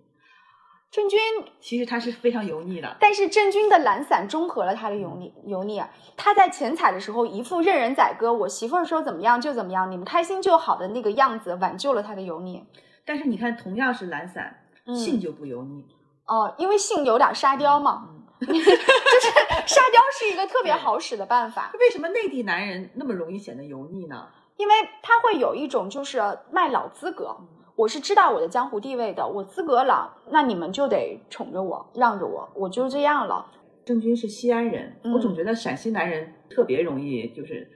[0.90, 1.18] 郑钧
[1.60, 5.32] 其实他是非常油腻的，但是郑钧的懒散中和了他的油腻。
[5.46, 5.82] 油腻，
[6.16, 12.64] 他在前彩的时候一副任人宰割，我媳妇儿说怎么样就怎么样，你们开心就好的那个样子，挽救了他的油腻。
[13.04, 15.86] 但是你看，同样是懒散，信就不油腻。
[16.26, 18.08] 哦，因为性有点沙雕嘛，
[18.40, 21.70] 就是沙雕是一个特别好使的办法。
[21.78, 24.28] 为什么内地男人那么容易显得油腻呢？
[24.56, 26.20] 因为他会有一种就是
[26.50, 27.36] 卖老资格，
[27.76, 33.44] 我是知道我的江湖地位的，我资格老，那你们就得宠着我，让着我，我就这样了。
[33.84, 37.68] 郑钧是西安人，我总觉得陕西男人特别容易就是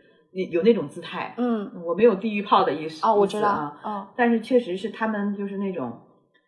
[0.52, 1.34] 有那种姿态。
[1.36, 6.00] 嗯，我没有地域炮的意思哦，我知道啊，但是确实是他们就是那种。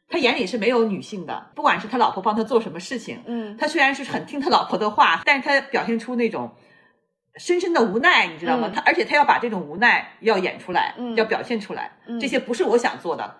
[0.09, 6.51] 他眼里是没有女性的，不管是他老婆帮他做什么事情，嗯，他虽然是很听他老婆的话，但是他表现出那种
[7.37, 8.71] 深深的无奈，你知道吗？
[8.75, 13.37] 他而且他要把这种无奈要演出来，要表现出来，这些不是我想做的，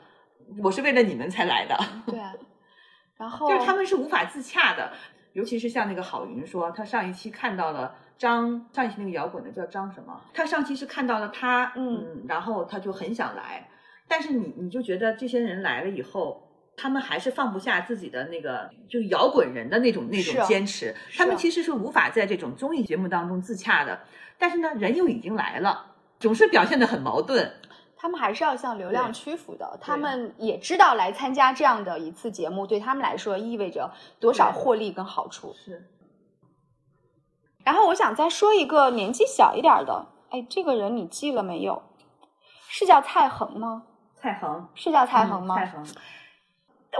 [0.63, 1.79] 我是为了你们才来的。
[2.07, 2.19] 对，
[3.17, 4.93] 然后就是他们是无法自洽的，
[5.33, 7.95] 尤其是像那个郝云说，他上一期看到了。
[8.19, 10.21] 张上一期那个摇滚的叫张什么？
[10.35, 13.69] 他上期是看到了他，嗯，然后他就很想来，
[14.09, 16.48] 但是你你就觉得这些人来了以后，
[16.79, 23.99] 他们还是放不下自己的那个就摇滚人的那种那种坚持，他们其实是无法在这种综艺节目当中自洽的。
[24.39, 25.87] 但是呢，人又已经来了，
[26.21, 27.53] 总是表现的很矛盾。
[27.97, 35.53] 他们还是要向流量屈服的，他们也知道来参加这样的一次节目对他们来说意味着多少获利跟好处。
[35.65, 35.89] 是。
[37.65, 41.83] 然后我想再说一个年纪小一点的，哎，这个人你记了没有？
[42.69, 43.83] 是叫蔡恒吗？
[44.15, 45.57] 蔡恒是叫蔡恒吗？
[45.57, 45.85] 蔡恒，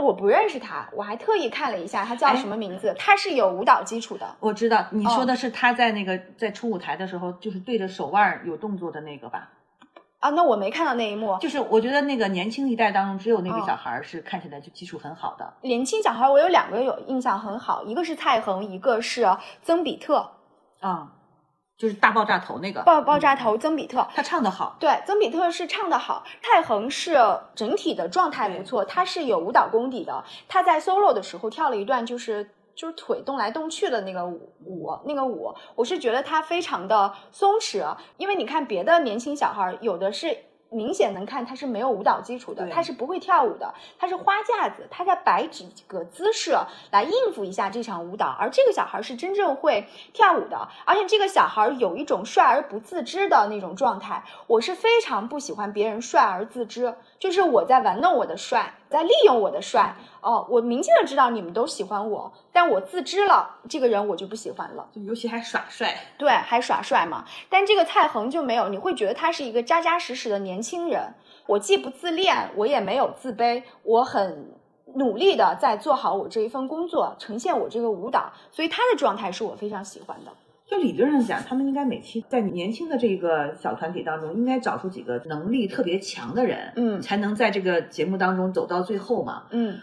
[0.01, 2.95] 我不认识他，我还特意看了一下他叫什么名字。
[2.99, 4.37] 他是有舞蹈基础的。
[4.41, 9.51] 我知道你说的是他在那个在出舞台的时候，就是对着手腕有动作的那个吧？
[10.21, 11.39] 啊，那我没看到那一幕。
[11.41, 15.55] 就是我觉得那个年轻一代当中，只有那个小孩是看起来就基础很好的。
[15.63, 19.27] 年轻小孩，我有两个有印象很好，一个是蔡恒，一个是
[19.63, 20.33] 曾比特。
[20.81, 21.13] 啊，
[21.79, 24.77] 就是大爆炸头那个爆爆炸头曾比特，他唱的好。
[24.81, 26.25] 对，曾比特是唱的好。
[26.43, 27.17] 泰恒是
[27.55, 30.25] 整体的状态不错，他是有舞蹈功底的。
[30.49, 37.97] 他在 solo 的时候跳了一段，就是就是腿动来动去的那个舞，那个舞，我是觉得他非常的松弛。
[38.17, 40.37] 因为你看别的年轻小孩，有的是。
[40.71, 46.57] 明显能看他是没有舞蹈基础的，他是不会跳舞的，他是花架子，他在摆几个姿势
[46.91, 48.35] 来应付一下这场舞蹈。
[48.39, 54.25] 而这个小孩是真正会跳舞的，而且这个小孩有一种帅而不自知的那种状态。
[54.47, 58.75] 我是非常不喜欢别人帅而自知，就是我在玩弄我的帅。
[58.91, 67.25] 在利用我的帅哦，我明确的知道你们都喜欢我，但我自知了这个人我就不喜欢了，就尤其还耍帅，对，还耍帅嘛。
[67.49, 71.15] 但这个蔡恒就没有，你会觉得他是一个扎扎实实的年轻人。
[71.47, 74.53] 我既不自恋，我也没有自卑，我很
[74.95, 80.33] 努力的在做好我这一份工作，呈现我这个舞蹈，所以他的状态是我非常喜欢的。
[80.71, 89.81] 就理论上讲，他们应该每期在年轻的这个小团体当中，应该找出几个能力特别强的人，嗯，才能在这个节目当中走到最后嘛，嗯。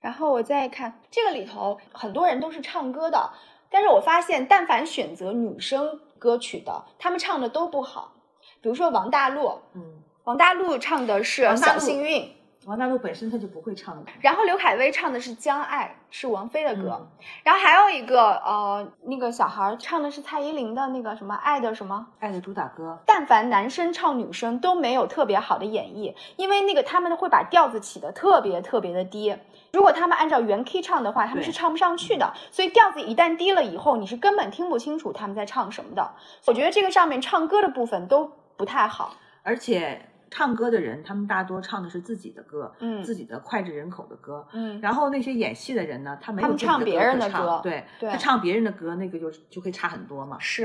[0.00, 3.30] 然后我再看这个里头，很多人都是唱歌的，
[3.70, 8.14] 但是我发现，但凡选择女生歌曲的，他们唱的都不好。
[8.62, 9.82] 比如说王大陆，嗯，
[10.24, 12.22] 王大陆唱的是《小幸运》。
[12.66, 17.08] 王大陆本身他就不会唱的，然后刘恺威唱的是《将爱》，是王菲的歌，
[17.42, 22.98] 然后还有一个呃，那个小孩唱的是蔡依林的那个什么爱的什么爱的主打歌。
[23.06, 29.34] 但凡男生唱女生都没有特别好的演绎，因为那个他们会把调子起的特别特别的低，
[29.72, 36.10] 如果他们按照原 key 唱的话，他们是唱不上去的，所以调子一旦低了以后，你是根本听不清楚他们在唱什么的。
[36.46, 40.09] 我觉得这个上面唱歌的部分都不太好，而且。
[40.30, 44.80] 唱歌的人，他们大多唱的是自己的歌，嗯，自己的脍炙人口的歌，嗯。
[44.80, 50.38] 然后那些演戏的人呢，他没有唱别人的歌，对，他唱别人的歌，那个就就会差很多嘛。
[50.38, 50.64] 是，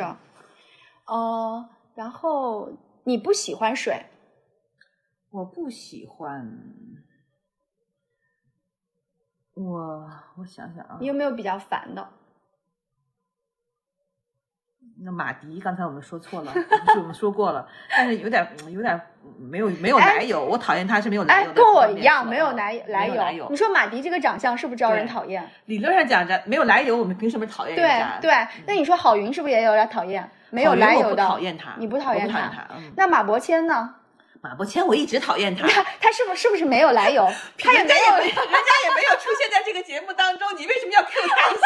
[1.07, 2.71] 呃，然后
[3.03, 4.05] 你不喜欢水？
[5.31, 6.59] 我不喜欢。
[9.55, 12.07] 我我想想啊，你有没有比较烦的？
[15.03, 18.99] 那马迪，刚才我们说错了，是我们说过了，但是有点有点
[19.37, 21.53] 没有没有来由，我讨厌他是没有来由的。
[21.53, 23.47] 跟我一样，没有来来由。
[23.49, 25.45] 你说马迪这个长相是不是招人讨厌？
[25.65, 28.17] 理论上讲着没有来由，我们凭什么讨厌人家？
[28.21, 30.29] 对对，那你说郝云是不是也有点讨厌？
[30.49, 32.49] 没有来由的，讨厌他，你不讨厌他？
[32.95, 33.95] 那马伯骞呢？
[34.45, 35.67] 马伯骞，我一直讨厌他。
[35.99, 37.27] 他是不是是不是没有来由？
[37.57, 38.37] 他也没有，人家
[38.85, 41.61] 也没有出现在这个节目当中，你为什么要 Q 他一下？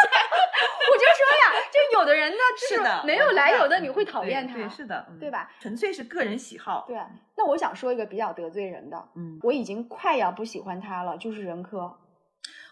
[0.90, 5.50] 我就说呀，就有的人呢，是的，没有来由的，你会讨厌他，对是的，对吧？
[5.60, 6.86] 纯粹是个人喜好。
[6.88, 6.96] 对，
[7.36, 11.98] 那我想说一个比较得罪人的，嗯，我已经快要不喜欢他了，就是任科。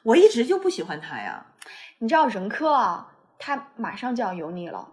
[0.05, 1.45] 我一直就不喜欢他呀。
[1.99, 4.89] 你知道任科啊，他马上就要油腻了。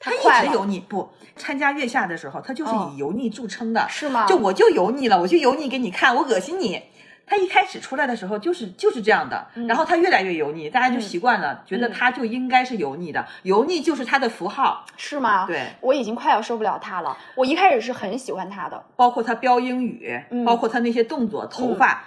[0.00, 4.26] 他一直油腻，不参加月下的时候，他就是以油腻著称的，是吗？
[4.26, 6.82] 就我就油腻了，我就油腻给你看，我恶心你。
[7.26, 15.46] 他一开始出来的时候就是就是这样的，然后他越来越油腻，大家就习惯了，觉得他就应该是油腻的，油腻就是他的符号，是吗？
[15.46, 17.16] 对，我已经快要受不了他了。
[17.36, 22.02] 我一开始是很喜欢他的，包括他飙英语，包括他那些动作、头发。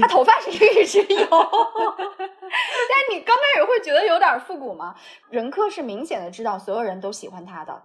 [0.00, 4.94] 他头发是一直有， 但你刚开始会觉得有点复古吗？
[5.30, 7.82] 任科是明显的知道所有人都喜欢他的，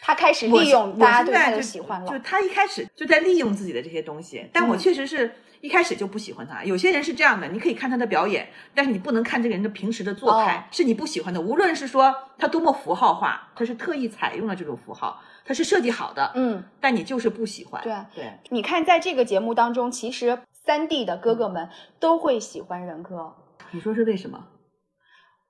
[0.00, 2.10] 他开始利用大家对他的喜欢了。
[2.10, 6.64] 就他一开始就在利用自己的这些东西，但我确实是一开始就不喜欢他。
[6.64, 11.40] 有些人是这样的，你可以看他的表演，但是你不能看这个人的平时的做派，是你不喜欢的。
[11.40, 17.82] 无论是说他多么符号化，他是特意采用了这种符号，他是设计好的，嗯，但你就是不喜欢。
[17.82, 21.68] 对对，你看在这个节目当中，其实三弟的哥哥们
[22.00, 23.34] 都会喜欢任哥，
[23.70, 24.48] 你说是为什么？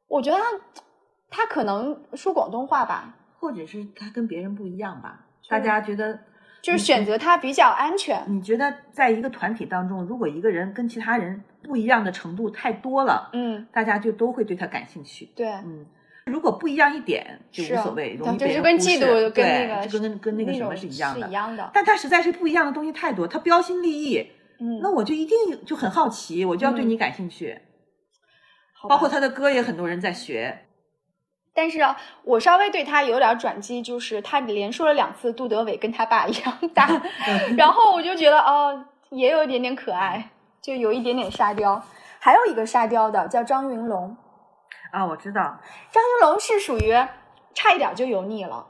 [0.09, 0.45] 我觉得他
[1.31, 6.21] 他可能说广东话吧，或者是他跟别人不一样吧，大家觉得。
[6.63, 8.25] 就是选择他比较安全。
[8.27, 15.27] 你觉得在一个团体当中，如果一个人跟其他人不一样的程度太多了，嗯，大家就都会对他感兴趣。
[15.37, 15.87] 对，嗯，
[16.25, 18.99] 如果不一样一点就无所谓，容易被人忽视。
[19.31, 21.21] 对，就跟跟那个什么是一样的。
[21.27, 21.71] 是一样的。
[21.73, 24.27] 但他实在是不一样的东西太多，他标新立异，
[24.61, 27.61] 嗯，那我就一定就很好奇，我就要对你感兴趣。
[28.89, 30.67] 包括他的歌也很多人在学。
[31.55, 31.81] 但是
[32.23, 36.87] 我稍微对他有点转机，就是他连说了两次杜德伟跟他爸一样大，
[37.57, 40.31] 然后我就觉得哦，也有一点点可爱，
[40.61, 41.83] 就有一点点沙雕。
[42.21, 44.17] 还有一个沙雕的叫张云龙，
[44.93, 46.93] 啊，我知道，张云龙是属于
[47.55, 48.67] 差一点就油腻了，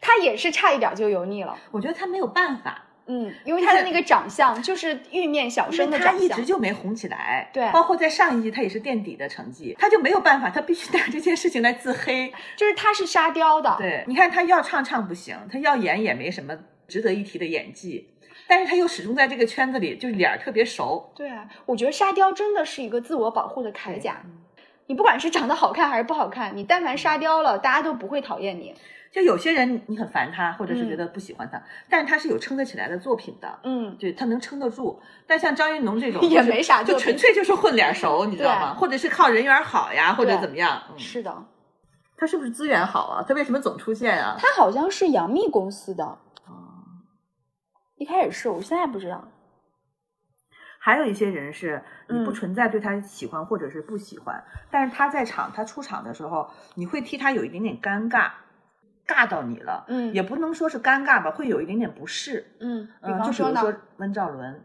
[0.00, 1.56] 他也是差一点就油腻了。
[1.70, 2.82] 我觉得他没有办法。
[3.06, 7.50] 嗯，因为他的那个长相就是玉面小生的长相，他一直就没红起来。
[7.52, 12.32] 对，包括在上一季他也是垫底的成绩，他就没有办法，他必须拿这件事情来自黑。
[12.56, 13.76] 就是他是沙雕的。
[13.78, 16.56] 对，你看他要唱唱不行，他要演也没什么
[16.88, 18.08] 值得一提的演技，
[18.48, 21.12] 但是他又始终在这个圈子里，就脸儿特别熟。
[21.14, 24.22] 对啊，我觉得沙雕真的是一个自我保护的铠甲。
[24.86, 28.74] 你不管是长得好看还是不好看，你但凡沙雕了，大家都不会讨厌你。
[29.14, 35.00] 就有些人你很烦他，或者是觉得不喜欢他，但是他是有撑得起来的作品的，嗯，对他能撑得住。
[35.24, 38.74] 但像张云龙这种 也没啥，就纯粹就是混脸熟，你知道吗？
[38.74, 40.82] 或者是靠人缘好呀，或者怎么样？
[40.96, 41.46] 是的，
[42.16, 43.24] 他是不是资源好啊？
[43.26, 44.34] 他为什么总出现啊？
[44.36, 46.18] 他好像是杨幂公司的，
[47.94, 49.28] 一开始是我现在不知道。
[50.80, 54.42] 还有一些人是你不存在对他喜欢或者是不喜欢，
[54.72, 58.32] 但是他在场他出场的时候，你会替他有一点点尴尬。
[59.06, 63.52] 尬到你了，嗯，也不能说是尴尬吧，会有一点点不适，嗯，比方说
[63.98, 64.62] 温兆伦，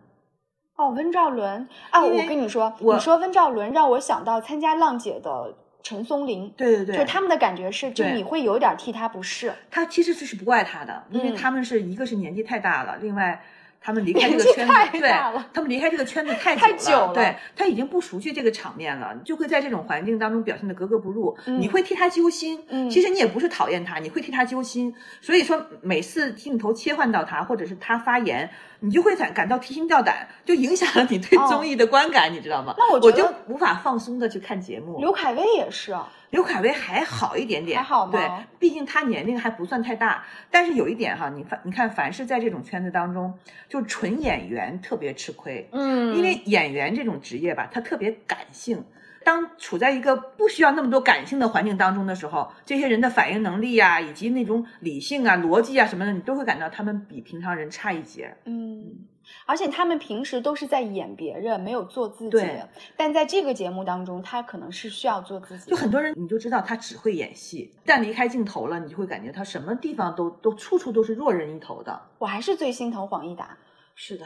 [0.75, 1.67] 哦，温兆伦。
[1.89, 13.41] 啊，我跟你说，你说温兆伦让我想到参加浪姐的陈松伶，对对对，就他们的感觉是，就你会有点替他不适，他其实是不怪他的，因为他们是一个是年纪太大了，另外。
[13.81, 15.09] 他们离开这个圈子，对，
[15.53, 21.35] 他们离开这个圈子太久了，对他已经不熟悉这个场面了，就会在这种环境当中表现的格格不入。
[21.45, 22.59] 你会替他揪心，
[22.89, 24.93] 其实你也不是讨厌他，你会替他揪心。
[25.21, 28.49] 所以说，每次镜头切换到他，或者是他发言，
[28.79, 32.73] 你就会感感到提心吊胆，就影响了你对综艺的观感，你知道吗？
[32.77, 34.99] 那我我就无法放松的去看节目。
[34.99, 35.95] 刘恺威也是。
[36.29, 38.11] 刘恺威还好一点点，还好吗？
[38.11, 40.23] 对，毕竟他年龄还不算太大。
[40.51, 43.33] 但是有一点哈，你凡你看，凡是在这种圈子当中，
[43.67, 45.67] 就纯演员特别吃亏。
[45.71, 48.83] 嗯，因为演员这种职业吧，他特别感性。
[49.29, 58.35] 当处在一个不需要那么多感性的环境当中的时候，这些人的反应能力啊，以及那种理性啊、逻辑啊什么的，你都会感到他们比平常人差一截。
[58.45, 59.05] 嗯。
[59.45, 62.31] 而且他们平时都是在演别人，没有做自己。
[62.31, 62.63] 对
[62.97, 65.69] 但在这个节目当中，他可能是需要做自己。
[65.69, 72.01] 就很多人，你就知道他只会演戏，但离开镜头了，你就会感觉他什么地方都都处处都是弱人一头的。
[72.17, 73.55] 我还是最心疼黄义达。
[73.93, 74.25] 是的，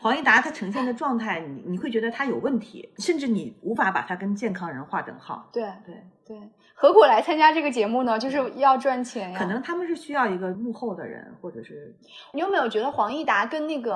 [0.00, 5.48] 黄义达他呈现的状态，你你会觉得他有问题，甚至你无法把他跟健康人划等号。
[5.52, 5.94] 对对
[6.26, 6.36] 对。
[6.74, 8.18] 何苦来参加这个节目呢？
[8.18, 9.38] 就是要赚钱呀。
[9.38, 11.94] 可能他们是需要一个幕后的人，或者是
[12.32, 13.94] 你有没有觉得黄义达跟那个，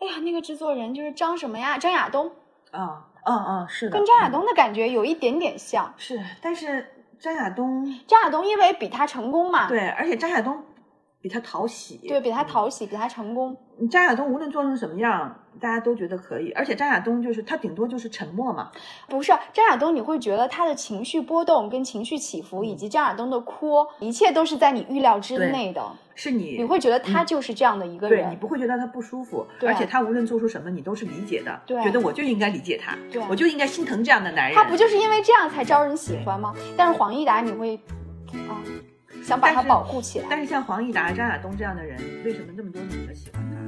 [0.00, 1.76] 哎呀，那个制作人就是张什么呀？
[1.76, 2.30] 张亚东
[2.70, 5.92] 啊，嗯嗯，是的，跟张亚东的感觉有一点点像。
[5.98, 6.86] 是，但是
[7.18, 10.64] 张亚东，张亚东因为比他成功嘛，对，而且张亚东
[11.20, 13.56] 比他讨喜，对比他讨喜，比他成功。
[13.90, 15.42] 张亚东无论做成什么样。
[15.60, 18.70] 大家都觉得可以，而且张亚东就是他顶多就是沉默嘛。
[19.08, 25.84] 不是张亚东，你会觉得他的情绪波动、跟情绪起伏，以及张亚东的哭，一切都是在你预料之内的。
[26.14, 32.96] 是你，你会觉得他就是这样的一个人，你不会觉得他不舒服，而且他无论做出什么，你都是理解的，觉得我就应该理解他，
[33.28, 34.54] 我就应该心疼这样的男人。
[34.54, 36.54] 他不就是因为这样才招人喜欢吗？
[36.76, 37.74] 但是黄义达，你会
[38.48, 38.62] 啊，
[39.28, 40.26] 想把他保护起来。
[40.30, 43.58] 但是像黄义达、张亚东这样的人，为什么那么多女的喜欢他？